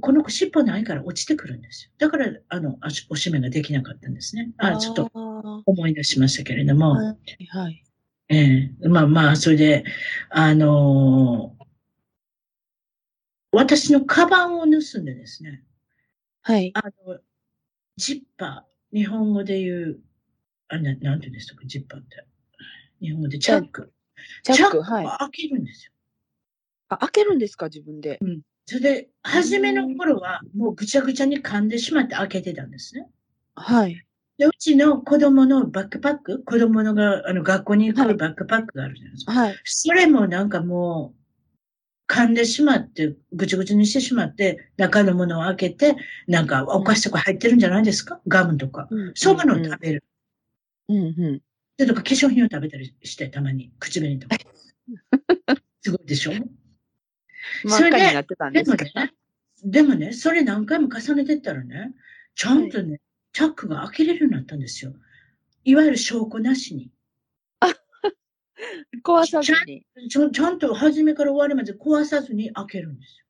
[0.01, 1.91] この子尻尾ないから落ちてくるんですよ。
[1.97, 2.77] だから、あの、
[3.09, 4.51] おしめができなかったんですね。
[4.57, 5.09] あちょっと
[5.65, 6.91] 思い出しましたけれども。
[6.91, 7.83] はい、はい。
[8.29, 9.85] ええー、まあまあ、それで、
[10.29, 11.65] あのー、
[13.51, 14.67] 私のカバンを盗
[14.99, 15.63] んでですね。
[16.41, 16.71] はい。
[16.75, 17.19] あの、
[17.97, 19.99] ジッパー、日本語で言う、
[20.67, 22.25] あ、ななんて言うんですか、ジッパーって。
[23.01, 23.91] 日本語でチャック。
[24.43, 25.17] チャック、はい。
[25.19, 25.91] 開けるんですよ。
[26.89, 28.17] あ、開けるんですか、自分で。
[28.21, 28.41] うん。
[28.65, 33.07] それで、初めの頃は、もうぐちゃぐちゃに噛んでしまって開けてたんですね。
[33.55, 34.03] はい。
[34.37, 39.31] で、うちの子供のバックパック、子供のが、あの、学校に行くバックパックがあるじゃないですか。
[39.33, 39.55] はい。
[39.63, 41.19] それもなんかもう、
[42.13, 45.95] 噛んでしまって、ぐちぐちにしてしまって、中のものを開けて、
[46.27, 48.87] なんかお菓子とか入ってるんじゃないですか、ガムとか。
[48.91, 50.03] うん、そういうのを食べる。
[50.89, 51.01] うんう
[51.33, 51.41] ん。
[51.77, 54.37] で、とか化粧品を食べたりして、たまに、口紅とか。
[55.81, 56.31] すごいでしょ？
[57.67, 57.97] それで、
[58.51, 59.13] でもね、
[59.63, 61.93] でもね、それ何回も重ねてったらね、
[62.35, 63.01] ちゃんとね、はい、
[63.33, 64.93] チャックが開けれるようになったんですよ。
[65.65, 66.91] いわゆる証拠なしに。
[67.59, 67.73] あ
[69.03, 70.29] 壊さずにちゃ。
[70.29, 73.25] ちゃんと初めから終わりまで壊さずに開けるんですよ。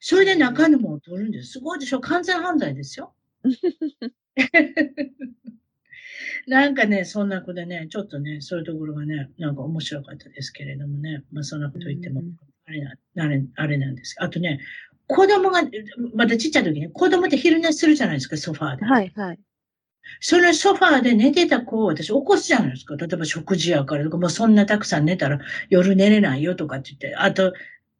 [0.00, 1.52] それで中のものを取るんです。
[1.52, 2.00] すごいでしょ？
[2.00, 3.14] 完全犯罪ですよ。
[6.46, 12.24] なんかね、そんな子でね、ちょっとね、そういうところがね、なんか面白かったですけれどもね、まあそんなこと言っても、あ
[12.72, 14.60] れな、あれ、あれなんですあとね、
[15.06, 15.62] 子供が、
[16.14, 18.84] まだちっちゃい時に、子供って昼寝するじゃないですか、ソファーで。
[18.84, 19.38] はいはい。
[20.20, 22.96] そのソファーで寝てた子を私起こすじゃないですか。
[22.96, 25.38] 例えば食事やからとか、もうそんなたくさん寝たら
[25.70, 27.52] 夜寝れないよとかって言って、あと、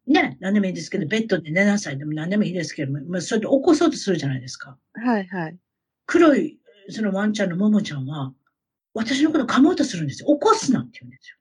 [0.05, 4.77] ね、何でもいいですけど、ベッドで寝なさいでも何でもいいですけど、まあ、それで起こそうとするじゃないですか。
[4.93, 5.57] はいはい。
[6.05, 6.59] 黒い、
[6.89, 8.33] そのワンちゃんのももちゃんは、
[8.93, 10.27] 私のこと噛もうとするんですよ。
[10.27, 11.37] 起こすなって言うんですよ。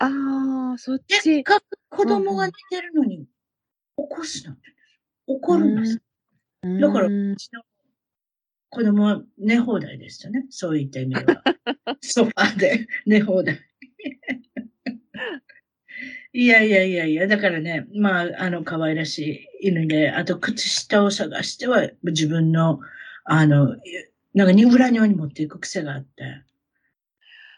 [0.00, 1.20] ああ、そっち。
[1.20, 3.26] せっかく子供が寝てるのに、起
[3.96, 4.74] こすなんですよ。
[5.26, 6.00] 怒るんです。
[6.80, 7.62] だから、うちの
[8.70, 10.46] 子供は寝放題でしたね。
[10.48, 11.42] そういった意味では。
[12.00, 13.60] ソファーで寝放題。
[16.32, 22.80] いやいやいやいや、だからね、まあ、あの、可愛らしい犬で、あと、靴下を探しては、自分の、
[23.24, 23.76] あの、
[24.32, 26.42] なんか、裏庭に持っていく癖があって。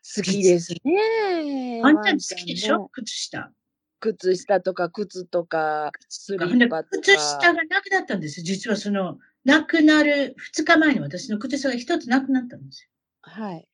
[0.03, 1.81] 好きですね。
[1.85, 2.89] あんた好きでしょ？
[2.93, 3.53] 靴下。
[4.01, 6.99] 靴下とか靴とか、スリッパとか。
[7.03, 8.45] 靴下がなくなったんですよ。
[8.45, 12.89] 実はその、なくなる2日前に私の靴下が一つなくなったんですよ。
[13.23, 13.69] はい。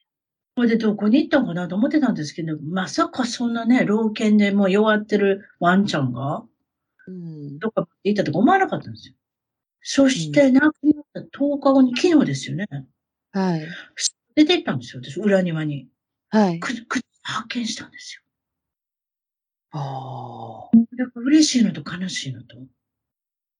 [0.54, 6.42] これでどこに行ったのかなと思ってたんですけど、まさかそんなね、老犬でもう弱ってるワンちゃんが、
[7.06, 9.14] うん、どっか行ったとか思わなかったんですよ。
[9.80, 12.66] そして亡くなった10日後に昨日ですよね。
[13.30, 13.66] はい。
[14.34, 15.88] 出て行ったんですよ、私、裏庭に。
[16.30, 16.60] はい。
[16.60, 18.22] く、く、発見したんですよ。
[19.72, 20.78] ああ。
[21.14, 22.56] 嬉しいのと悲しいのと。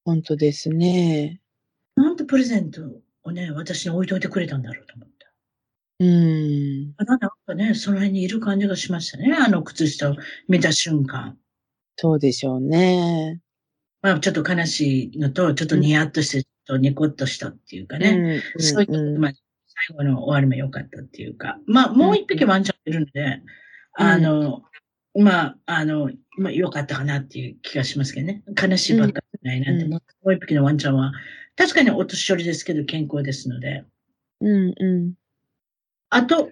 [0.04, 1.40] 本当ですね。
[1.96, 2.82] なんてプレゼント
[3.24, 5.26] をね、私に置いといてくれたんだろうと思って。
[6.00, 6.94] うん。
[7.04, 9.34] なんかね、その辺にいる感じがしましたね。
[9.34, 10.16] あの靴下を
[10.48, 11.36] 見た瞬間。
[11.96, 13.40] そうでしょうね。
[14.00, 18.42] まあ、ちょっと悲しいのと、ちょっとニヤッとして、とニコッとしたっていうかね。
[18.56, 19.32] うん、そういう、まあ、
[19.86, 21.58] 最後の終わりも良かったっていうか。
[21.66, 23.42] まあ、もう一匹ワンちゃんいるので、
[23.98, 24.62] うん、あの、
[25.14, 28.42] まあ、あの、まあ、良かったかなっていう気がしますけどね。
[28.60, 31.12] 悲しいばっかりないなって、うん、もう一匹のワンちゃんは、
[31.56, 33.84] 確かにお年寄りですけど健康ですので。
[34.40, 35.14] うんうん。
[36.10, 36.50] あと、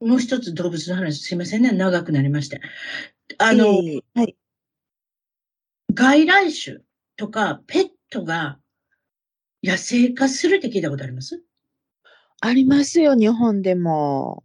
[0.00, 2.60] もう一つ動物の話、すいませんね、長くなりまして。
[3.38, 4.36] あの、えー、はい。
[5.92, 6.78] 外来種
[7.16, 8.58] とかペットが
[9.62, 11.42] 野生化するって聞いたことあります？
[12.40, 14.44] ありますよ、日本でも。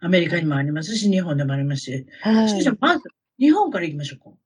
[0.00, 2.06] アメリカにもありますし、日本でもありますし。
[2.22, 2.48] はい。
[2.48, 3.04] そしたらまず、
[3.38, 4.36] 日本から行きましょうか。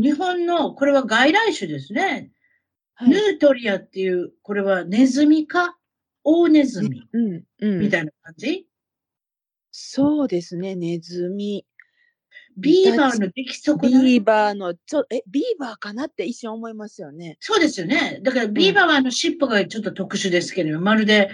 [0.00, 2.30] 日本の、これは外来種ですね。
[2.94, 5.76] はい、ヌートリアっていう、これはネズミか？
[6.24, 8.66] 大ネズミ、うんうん、みたいな感じ？
[9.70, 11.64] そうですね、ネズミ。
[12.58, 13.92] ビーバーの出来損ない？
[13.92, 17.36] ビーバーの、ちょ、え、ビーバーかなって一瞬思いますよね。
[17.40, 18.20] そうですよね。
[18.22, 21.30] だからビーバーはあの尻尾がちょっと特殊ですけれど、まるで、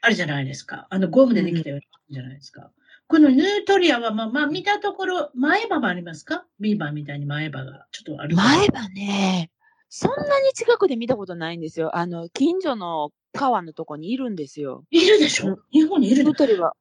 [0.00, 0.86] あれじゃないですか。
[0.90, 2.70] あのゴムでできたような感じじゃないですか。
[3.06, 6.46] このヌートリアは、まあ、まあ、見たところ、前歯もありますか？
[6.60, 8.34] ビーバーみたいに前歯がちょっとある。
[8.34, 9.50] 前歯ね。
[9.90, 11.94] そんなに近くで見たことないんですよ。
[11.94, 14.84] あの、近所の川のとこにいるんですよ。
[14.90, 15.58] いるでしょ？
[15.70, 16.74] 日本にいるヌートリアは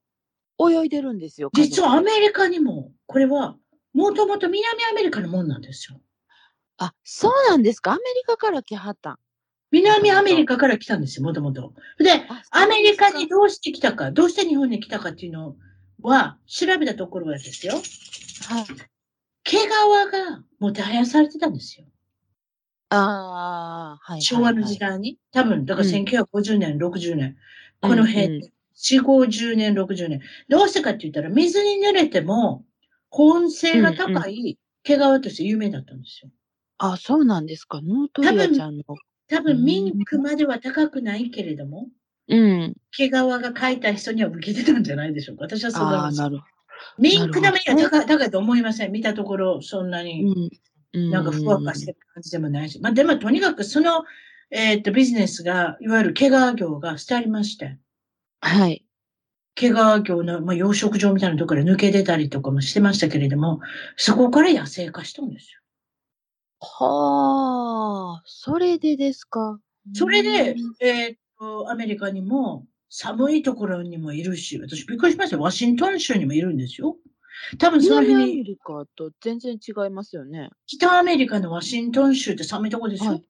[0.72, 1.50] 泳いでるんですよ。
[1.54, 3.58] 実はアメリカにも、これは、
[3.94, 6.00] もともと南アメリカのもんなんですよ。
[6.78, 7.92] あ、そうなんですか？
[7.92, 9.18] アメリカから来はったん。
[9.72, 11.74] 南アメリカから来たんですよ、もともと。
[11.98, 15.56] で、アメリカにどうして来たか、どうして日本に来たかっていうの
[16.02, 17.76] は、調べたところはですよ。
[17.76, 17.82] はい。
[19.44, 21.86] 毛皮がもてはやされてたんですよ。
[22.90, 24.22] ああ、はい。
[24.22, 25.18] 昭和の時代に。
[25.32, 27.38] 多分、だから1950年、うん、60年。
[27.82, 30.22] この辺、うん、4、50年、60年。
[30.50, 32.66] どうしてかって言ったら、水に濡れても、
[33.12, 36.32] 保温性が高い毛皮として有名だったんですよ。
[36.80, 37.82] あ、そうなんですか。
[37.82, 38.84] ノートリアちゃんの。
[39.28, 41.88] 多分、ミンクまでは高くないけれども、
[42.28, 42.74] うん。
[42.92, 45.44] 毛皮が描いた人には受けてたんじゃないでしょうか。
[45.44, 46.20] 私はそう思います。
[46.20, 46.40] なる。
[46.98, 48.92] ミンクでもいや高高いと思いません。
[48.92, 50.50] 見たところ、そんなに、
[50.94, 52.80] なんかふわふわしてる感じでもないし。
[52.80, 54.04] まあ、でもとにかくその、
[54.50, 57.78] えー、っと、ビジネスが、いわゆる毛皮業がしてありまして。
[58.40, 58.86] はい。
[59.70, 63.60] 毛皮業の、まあ、養殖場みたいなところから抜け出たりとかもしてましたけれども、
[63.96, 65.60] そこから野生化したんですよ。
[66.60, 69.60] はあ、それでですか？
[69.94, 75.38] それで、えー、っと、アメリカにも、寒いところにもいるし、私びっくりしました。
[75.38, 76.98] ワシントン州にもいるんですよ。
[77.58, 78.24] 多分その辺に。
[78.24, 80.50] アメリカと全然違いますよね。
[80.68, 83.12] 北アメリカのワシントン州って寒いとこですよ。
[83.12, 83.24] はい、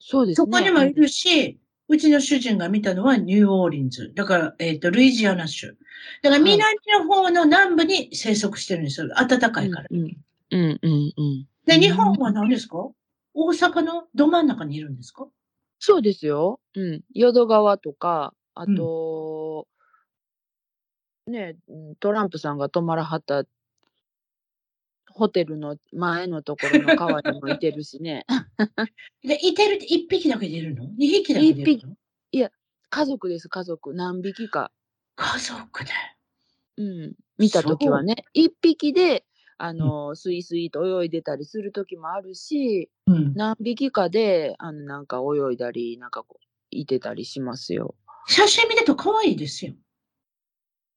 [0.00, 0.44] そうですね。
[0.44, 4.12] そこにもいるし、うちの主人が見たのはニューオーリンズ。
[4.14, 5.76] だから、えっ、ー、と、ルイジアナ州。
[6.22, 9.08] だから南の方の南部に生息してるんですよ。
[9.08, 9.86] 暖かいから。
[9.90, 10.16] うん、
[10.50, 11.46] うん、うん、うん。
[11.66, 12.88] で、日本は何ですか？
[13.34, 15.26] 大阪のど真ん中にいるんですか？
[15.78, 16.60] そうですよ。
[16.74, 17.02] うん。
[17.12, 19.66] 淀川とか、あと、
[21.26, 21.56] うん、ね、
[22.00, 23.44] トランプさんが泊まらはった
[25.14, 28.26] ホテルの前のところの川にもいてるしね。
[29.22, 31.94] で、いてるって1匹だけでいるの ?2 匹だけでいるの？
[32.32, 32.50] いや、
[32.90, 33.94] 家族です、家族。
[33.94, 34.72] 何匹か。
[35.14, 35.90] 家族で。
[36.78, 37.14] うん。
[37.38, 39.24] 見たときはね、1匹で、
[39.56, 47.94] あの、うん、スイスイと泳いでたりするときもあるし、うん、何匹かで、あの、なんか泳いだり、なんかこう、いてたりしますよ。
[48.26, 49.74] 写真見ると可愛いですよ。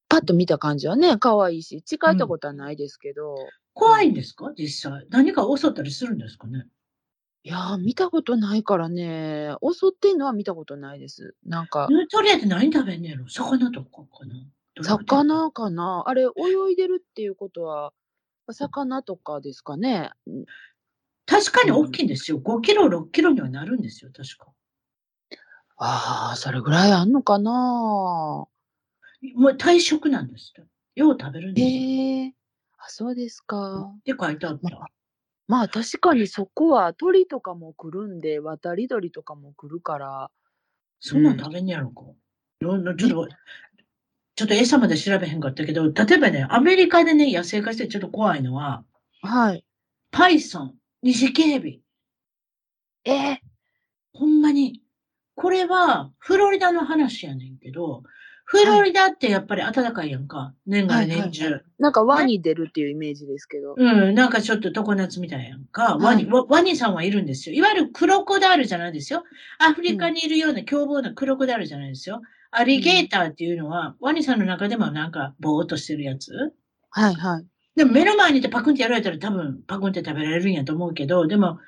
[0.09, 3.35] パッと見た感じはね、可愛いし、近いたことはないですけど、
[3.77, 4.51] 怖いんですか？
[4.57, 5.05] 実際。
[5.09, 6.65] 何か襲ったりするんですかね？
[7.43, 9.55] いやー、見たことないからね。
[9.61, 11.35] 襲ってんのは見たことないです。
[11.45, 13.27] なんか、ヌートリアって何食べんねやろ？
[13.29, 14.35] 魚とかかな？
[14.83, 16.03] 魚かな？
[16.07, 17.93] あれ、泳いでるっていうことは、
[18.51, 20.09] 魚とかですかね。
[21.25, 22.39] 確かに大きいんですよ。
[22.39, 24.51] 5キロ、6キロにはなるんですよ、確か。
[25.77, 27.51] ああ、それぐらいあんのかな？
[29.35, 30.65] もう体食なんですよ。
[30.95, 31.73] よう食べるんですよ。
[31.73, 32.27] へえ。
[32.27, 32.36] あ、
[32.87, 33.93] そうですか。
[33.99, 34.87] って書いてあった。
[35.47, 40.31] まあ確かにそこは鳥とかも来るんで、渡り鳥とかも来るから。
[40.99, 42.03] そんなん食べんねやろか。
[42.65, 43.27] んなちょっと、
[44.35, 48.83] ちょっと餌まで調べへんかったけど、例えばね、アメリカでね、野生化してちょっと怖いのは、
[49.21, 49.63] はい。
[50.11, 51.81] パイソン、ニシキヘビ。
[53.05, 53.37] えー、
[54.13, 54.81] ほんまに。
[55.35, 58.03] これは、フロリダの話やねんけど、
[58.49, 60.53] フロリダってやっぱり暖かいやんか。
[60.65, 61.43] 年がら年中。
[61.43, 63.75] はいはいなんか輪に出るっていうイメージですけど。
[63.77, 65.97] うん、なんかちょっと常夏みたいやんか。
[65.97, 67.55] ワニ、はワワニさんはいるんですよ。
[67.55, 69.23] いわゆるクロコダイルじゃないですよ。
[69.59, 72.21] アフリカにいるような凶暴なクロコダイルじゃないですよ。
[72.49, 76.31] アリゲーターっていうのは、ワニさんの中でもなんかぼーっとしてるやつ。
[76.89, 77.45] はいはい。
[77.75, 81.59] でも目の前にいてパクンってやられたら多分パクンって食べられるんやと思うけど、でも、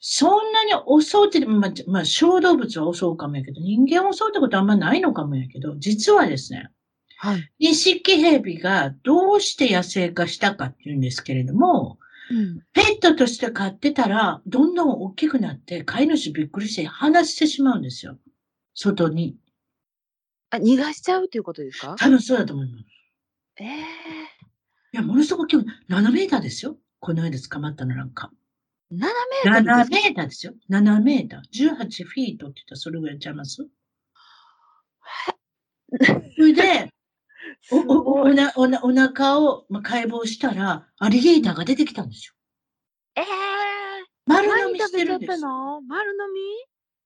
[0.00, 6.70] そんなに襲うって、まあ、まあ、小動物は襲うかもやけど、人間を襲うってことはあんまないのかもやけど、実はですね、
[7.18, 7.50] はい。
[7.58, 11.98] ニシキヘビがどうして野生化したかっていうんですけれども、
[12.30, 12.60] うん。
[12.72, 18.18] ペットとして飼ってたら、どんどん大きくなって、飼い主びっくりして離してしまうんですよ。
[18.74, 19.36] 外に。
[20.50, 21.96] あ、逃がしちゃうっていうことですか？
[21.98, 22.84] 多分そうだと思います。
[23.58, 23.76] ええい
[24.92, 25.56] や、ものすごく
[25.88, 26.76] 7メーターですよ。
[27.00, 28.30] この間捕まったのなんか。
[28.92, 28.96] ー。
[28.96, 30.54] 7メートルで7すメーターですよ。
[30.70, 31.40] 7メーター。
[31.50, 33.66] 18フィートって言ったらそれぐらいちゃいます？
[36.36, 36.90] それで、
[37.72, 37.82] お、お、
[38.20, 42.34] お、おな、おな、お腹を、まあ、解剖したら、アリゲーターが出てきたんですよ。
[43.16, 43.24] ええ
[44.26, 44.66] 丸ー。
[44.68, 45.38] 飲みしてるんです。
[45.40, 45.80] の？
[45.82, 46.16] 丸飲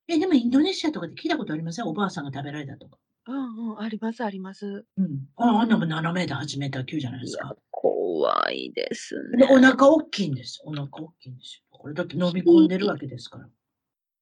[0.09, 0.15] み？
[0.15, 1.87] え、でもインドネシアとかで聞いたことありません？
[1.87, 2.99] おばあさんが食べられたとか。
[3.27, 4.85] うんうん、ありますあります。
[4.97, 5.29] うん。
[5.37, 9.47] ああんなもん7メーター、8メーター級じゃないですか。、怖いですで、ね。
[9.51, 10.61] お腹大きいんです。
[10.65, 11.70] お腹大きいんですよ。
[11.81, 13.49] これだって飲み込んでるわけですから。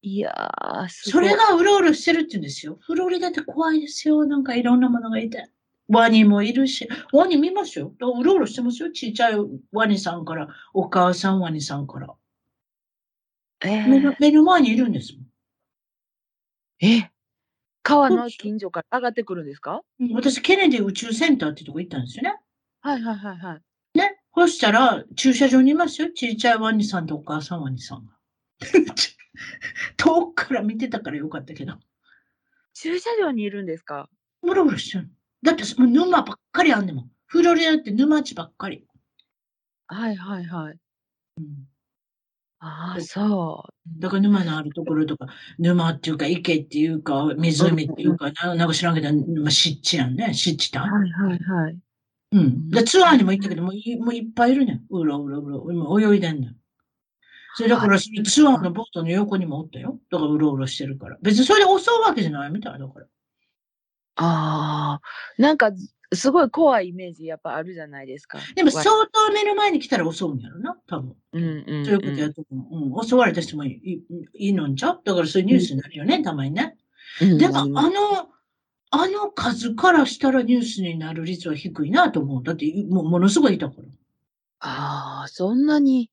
[0.02, 2.78] いやー、それがうろうろしてるって言うんですよ。
[2.80, 4.24] フロリダって怖いですよ。
[4.26, 5.50] なんかいろんなものがいて。
[5.88, 7.92] ワニもいるし、ワニ見ますよ。
[7.98, 8.92] うろうろしてますよ。
[8.92, 9.34] ちっちゃい
[9.72, 12.14] ワニさんから、お母さんワニさんから。
[13.64, 15.22] え目のー、目の前にいるんですもん。
[16.80, 17.10] え？
[17.82, 19.82] 川の近所から上がってくるんですか？
[19.98, 22.36] うん私、ケネディ宇宙センターってとこ行ったんですよね。
[22.82, 23.60] はいはいはいはい。
[24.38, 24.46] ね。
[24.46, 26.10] そしたら、駐車場にいますよ。
[26.12, 28.12] ちっちゃいワニさんとお母さんワニさんが。
[29.96, 31.74] 遠くから見てたからよかったけど。
[32.74, 34.08] 駐車場にいるんですか？
[34.42, 35.10] うろうろしてる。
[35.42, 37.10] だって、もう沼ばっかりあんねんもん。
[37.26, 38.86] フロリダって沼地ばっかり。
[39.88, 40.78] はいはいはい。
[41.38, 41.68] うん
[42.60, 43.64] ああ、そうそ
[44.00, 45.28] だから沼のあるところとか、
[45.60, 49.12] 沼っていうか池っていうか、湖っていうか、ななんか知らんけど、
[49.42, 50.34] まあ、湿地やんね。
[50.34, 50.80] 湿地う。
[50.80, 50.90] 帯。
[50.90, 51.78] はいはいはい。
[52.32, 52.70] うん。
[52.70, 54.82] で、ツアーにも行ったけど、もういもういっぱいいるねん。
[54.90, 55.72] うろうろうろ。
[55.72, 56.56] 今泳いでんねん。
[57.56, 59.98] それだから、そのツアーのボートの横にもおったよ。
[60.10, 61.16] だからうろうろしてるから。
[61.22, 63.06] 別にそれで襲うわけじゃないみたいだから。
[64.16, 65.72] ああ、なんか、
[66.14, 68.38] すごい怖いイメージやっぱあるじゃないですか。
[68.54, 71.14] でもわ相当目の前に来たら襲うんやろな、多分。
[71.32, 71.84] うんうん、うん。
[71.84, 72.98] そういうことやと思う。
[72.98, 73.06] うん。
[73.06, 74.02] 襲われた人もいい
[74.34, 75.00] いいのんちゃう？
[75.04, 76.76] だからそういうニュースになるよね、たまにね。
[77.20, 78.30] うんでも、あの、
[78.90, 82.42] あの数からしたらニュースになる率は低いなと思う。
[82.42, 83.82] だって、もうものすごいいたから。
[84.60, 86.10] ああ、そんなに、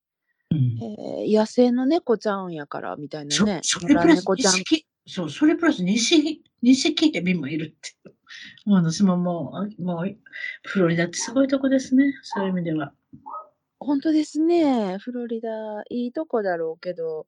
[0.51, 0.78] うん。
[0.82, 3.61] えー野生の猫ちゃんやからみたいなそね。
[3.63, 4.53] それプラス猫ちゃん。
[4.53, 7.95] 錦、そう、それプラス西、西キヘビもいるって。
[8.65, 10.17] もう私ももう、もう、
[10.63, 12.13] フロリダってすごいとこですね。
[12.23, 12.93] そういう意味では。
[13.80, 14.97] 本当ですね。
[14.97, 15.49] フロリダ、
[15.89, 17.28] いいとこだろうけど、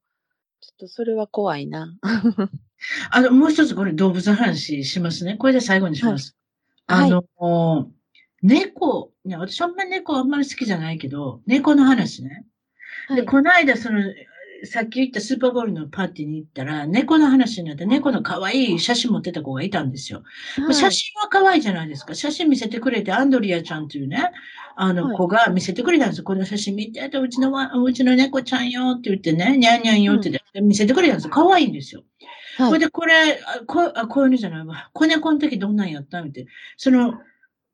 [0.62, 1.96] ちょっとそれは怖いな。
[3.12, 5.36] あの、もう一つこれ動物の話しますね。
[5.38, 6.32] これで最後にします。
[6.32, 6.38] はい
[6.90, 7.92] あの、
[8.42, 12.46] 猫、いや、私あんまり猫あんまり好きじゃないけど、猫の話ね。
[13.10, 13.26] で、はい。
[13.26, 14.00] この間、その、
[14.64, 20.24] さっき言ったスーパーボールのパーティーに行ったら、猫の話になって、猫の可愛い写真持ってた子がいたんですよ。
[20.58, 22.16] はい写真は可愛いじゃないですか。
[22.16, 24.32] 写真見せてくれて、アンドリアちゃんっていうね、
[24.76, 26.24] あのはい子が見せてくれたんですよ。
[26.24, 31.30] この写真見て、うちのわ、うちの猫ちゃんよって言ってね、にゃんにゃんよって言って見せてくれたんですよ。
[31.32, 32.02] 可愛いんですよ。
[32.58, 33.14] はいこれで、これ、
[33.46, 34.90] あこあこういうのじゃないわ。
[34.92, 36.24] 子猫の時どんなんやった？
[36.24, 36.52] みたいな。
[36.76, 37.14] その、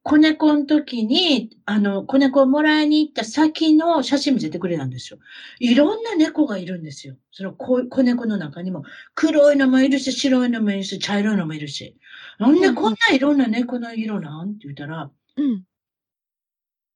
[0.05, 5.19] 子猫の時に、あの、子猫をもらいに行った先の写真見せてくれたんですよ。
[5.59, 7.15] いろんな猫がいるんですよ。
[7.31, 8.83] その子子猫の中にも。
[9.15, 11.95] 黒いのもいるし、白いのもいるし、茶色いのもいるし。
[12.37, 14.49] なんでこんないろんな猫の色なん？
[14.49, 15.63] って言ったら、うん。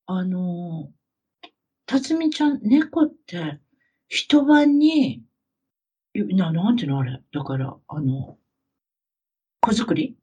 [0.06, 0.92] あの、
[1.86, 3.60] たつみちゃん、猫って、
[4.10, 5.24] 一晩に、
[6.14, 7.22] いな、なんていうのあれ？
[7.34, 8.38] だから、あの、
[9.62, 10.18] 子作り？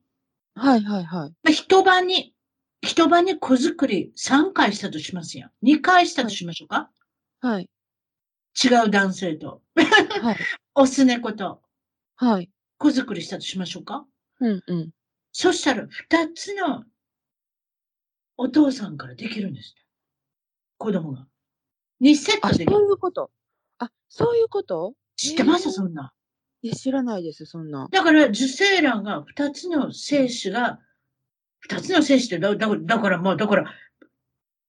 [0.54, 1.30] はいはいはい。
[1.30, 2.33] まあ、一晩に、
[2.84, 5.50] 一晩に子作り3回したとしますやん。
[5.66, 6.90] 2回したとしましょうか、
[7.40, 7.68] はい。
[8.62, 9.62] 違う男性と。
[9.74, 10.36] はい。
[10.76, 11.62] オス猫と
[12.16, 12.50] はい。
[12.78, 14.06] 子作りしたとしましょうか？
[14.40, 14.90] うんうん。
[15.32, 16.84] そしたら、二つの
[18.36, 19.74] お父さんからできるんです。
[20.78, 21.26] 子供が。
[22.00, 22.78] 2セッあ、そトできる。
[22.78, 23.30] ういうこと。
[24.08, 24.94] そういうこと？
[25.16, 26.12] 知ってます、そんな。
[26.62, 27.88] いや、知らないです、そんな。
[27.90, 30.80] だから、受精卵が二つの精子が、
[31.68, 33.72] 二つの精子ってだ、だだから、まあ、だから、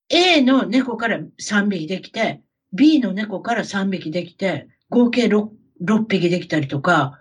[0.08, 2.42] A の猫から3匹できて、
[2.72, 5.48] B の猫から3匹できて、合計 6,
[5.82, 7.20] 6匹できたりとか、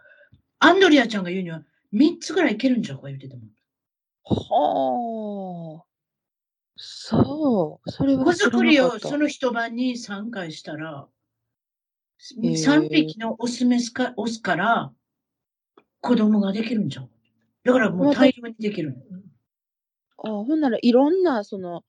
[0.60, 1.61] アンドリアちゃんが言うには、
[1.93, 3.45] 3つぐらいいけるんじゃうか言ってたもん。
[4.23, 5.85] はあ。
[6.77, 7.91] そう。
[7.91, 8.80] それは子作り。
[8.80, 11.07] をその一晩に3回したら、
[12.43, 14.93] へえ3匹のオスメスか、オスから
[15.99, 17.10] 子供ができるんじゃん。
[17.65, 18.97] だからもう大量にできるの。
[20.24, 21.84] あほんならいろんな、その、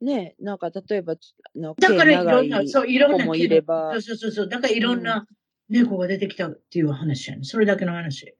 [0.00, 1.16] ねなんか例えば、あ
[1.58, 4.48] のだからいろんな、そう、いろんな子もいればそうそうそうそう。
[4.48, 5.26] だからいろんな
[5.68, 7.44] 猫が出てきたっていう話やね。
[7.44, 8.34] それだけの話。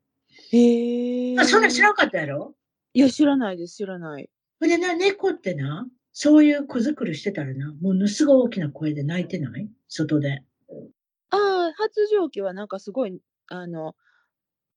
[0.53, 1.39] へえ。
[1.39, 2.55] あ、そんなん知らんかったやろ？
[2.95, 4.29] いや、知らないです、知らない。
[4.61, 9.69] ほんでな、猫ってな、そういう子作りしてたらな、ものすごい大きな声で泣いてない？
[9.89, 10.43] 外で。
[11.31, 13.19] ああ、発情期はなんかすごい、
[13.49, 13.95] あの、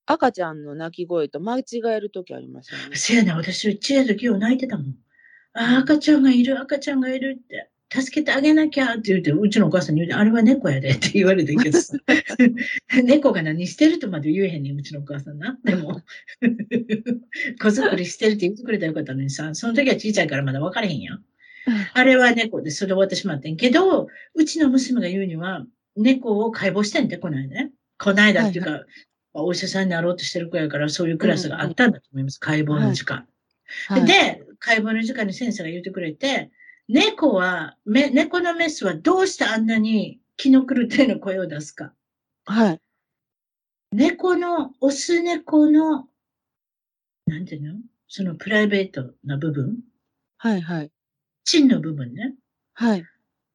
[0.05, 1.63] 赤ちゃんの泣き声と間違
[1.95, 2.95] えるときありますよね。
[2.95, 4.95] せやな、私、ちや時を泣いてたもん。
[5.53, 7.69] あ、赤ちゃんがいる、赤ちゃんがいるって。
[7.89, 11.97] 助けてあげなきゃって言って、うちのお母さんに言うて、あれは猫やでって言われてんけどさ。
[13.03, 15.57] 猫が何してるとまで言えへんねん、うちのお母さんな。
[15.63, 16.01] でも、
[17.61, 21.23] 子作りしてるって言ってくれたらよかったのにさ、その時は小さいからまだ分からへんやん。
[21.93, 25.65] あれは猫で、それで終わってしまってんけど、うちの娘が言うには、
[25.95, 27.71] 猫を解剖してんで、この間ね。
[27.97, 28.85] この間っていうか、
[29.43, 32.39] お医者さんになろうとしてる子やから、そういうクラスがあったんだと思います。
[32.39, 33.27] 解剖の時間。
[33.87, 36.51] はい、で、解剖の時間に先生が言ってくれて、
[36.87, 41.93] 猫は、め猫のメスはどうしてあんなに気の狂ったような声を出すか。
[42.45, 42.81] はい。
[43.91, 46.07] 猫の、オス猫の、
[47.25, 47.79] なんていうの？
[48.07, 49.79] そのプライベートな部分？
[50.37, 50.91] はい、はい。
[51.43, 52.35] 芯の部分ね。
[52.75, 53.05] はい。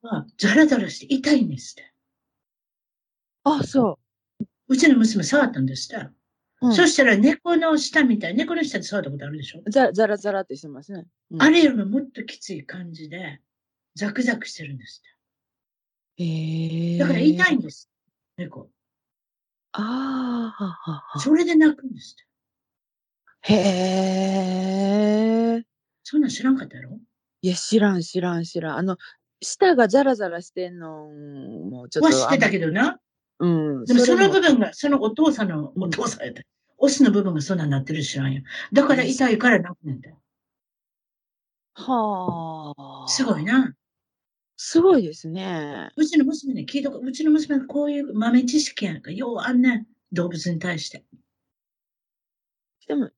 [0.03, 1.93] は、ザラザラして痛いんですって。
[3.45, 3.99] あ、そう
[4.77, 6.05] ちの娘触ったんですって。
[6.05, 6.15] う。
[6.63, 8.35] うん、そしたら猫の下みたい。
[8.35, 11.07] 猫の下で触ったことあるでしょ、ざザラザラってしてますね。
[11.31, 13.41] うん、あれよりももっときつい感じで、
[13.95, 15.03] ザクザクしてるんです
[16.19, 16.95] へって。
[16.97, 16.99] え。
[16.99, 17.89] だから痛いんです。
[18.37, 18.71] 猫。
[19.73, 21.21] ああ、ははは。
[21.21, 23.55] それで泣くんですって。
[23.55, 23.57] へ
[25.59, 25.65] え。
[26.03, 26.99] そんなん知らんかったやろ？
[27.43, 28.77] いや、知らん、知らん、知らん。
[28.77, 28.99] あの、
[29.41, 32.15] 舌がザラザラしてんのもちょっと。
[32.17, 32.99] は知ってたけどな。
[33.41, 33.85] うん。
[33.87, 36.43] でもそれの部分が、そのお父さんの、お父さんやった。
[36.79, 38.43] オスの部分がそんなんなってる知らんよ。
[38.73, 40.21] だから痛いから泣くねんだよ。
[41.75, 43.09] はあ。
[43.09, 43.45] すごい。
[43.45, 43.75] な。
[44.57, 45.91] すごいですね。
[45.97, 49.87] うちの娘ね、聞いとく、うちの娘はこういう豆知識やんか、ようあんねん。
[50.13, 51.05] 動物に対して。
[52.87, 53.11] でも、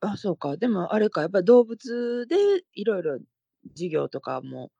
[0.00, 0.56] あ、そうか。
[0.56, 1.20] でも、あれか。
[1.22, 2.36] やっぱり動物で
[2.72, 3.18] いろいろ
[3.74, 4.70] 授業とかも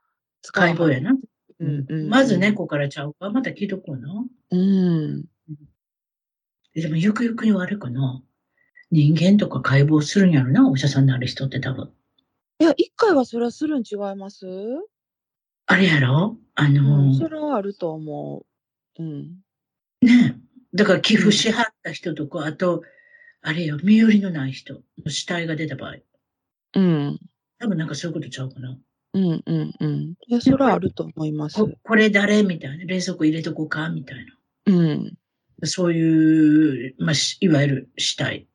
[0.43, 1.17] 使解剖やな。
[1.61, 2.09] うんうん。
[2.09, 3.31] まず猫からちゃうか？
[3.31, 4.25] また聞いとこうな。
[4.51, 5.25] うん。
[6.75, 8.23] でもよくよく言われるかな。
[8.91, 11.93] 人間とか解剖するんやろな、お医者さんになる人って多分。
[12.61, 14.47] いや、一回はそれはするん違います？
[15.67, 16.37] あれやろ？
[16.55, 18.47] あうのん、ーそれはあると思
[18.99, 19.03] う。
[19.03, 19.37] うん。
[20.01, 20.77] ねえ。
[20.77, 22.83] だから寄付しはった人とか、あと、
[23.43, 25.97] あれよ、身寄りのない人の死体が出た場合。
[26.75, 27.19] うん。
[27.59, 28.79] 多分なんかそういうことちゃうかな。
[29.15, 30.15] うんうんうん。
[30.27, 31.57] いや、それはあると思います。
[31.57, 32.85] ここれ誰みたいな？
[32.85, 33.89] 冷蔵庫入れとこうか？
[33.89, 34.19] みたい
[34.67, 35.17] うん。
[35.61, 35.69] な。
[35.69, 38.47] そういう、まあ、しいわゆる死体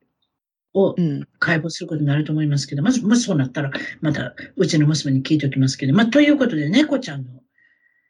[0.73, 1.27] をうん。
[1.39, 3.71] 解剖することになると思いますけど、まず、もしそうなったら、
[4.01, 7.41] また、うちの娘に聞いておきますけど、まあ、ということで、猫ちゃんの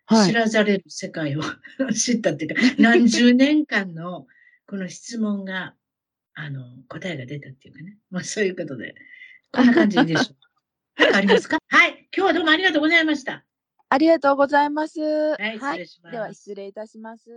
[0.05, 0.27] はい。
[0.27, 1.41] 知らざれる世界を
[1.95, 4.27] 知ったっていうか、何十年間の
[4.67, 5.75] この質問が、
[6.35, 7.97] あの、答えが出たっていうかね。
[8.11, 8.95] まあ、そういうことで、
[9.51, 10.42] こんな感じでしょう。
[11.13, 11.57] ありますか？
[11.69, 12.07] はい。
[12.15, 13.43] 今日はどうもありがとうございました。
[13.89, 14.99] ありがとうございます。
[15.01, 16.11] はい、失礼します。
[16.11, 17.29] では、失礼いたします。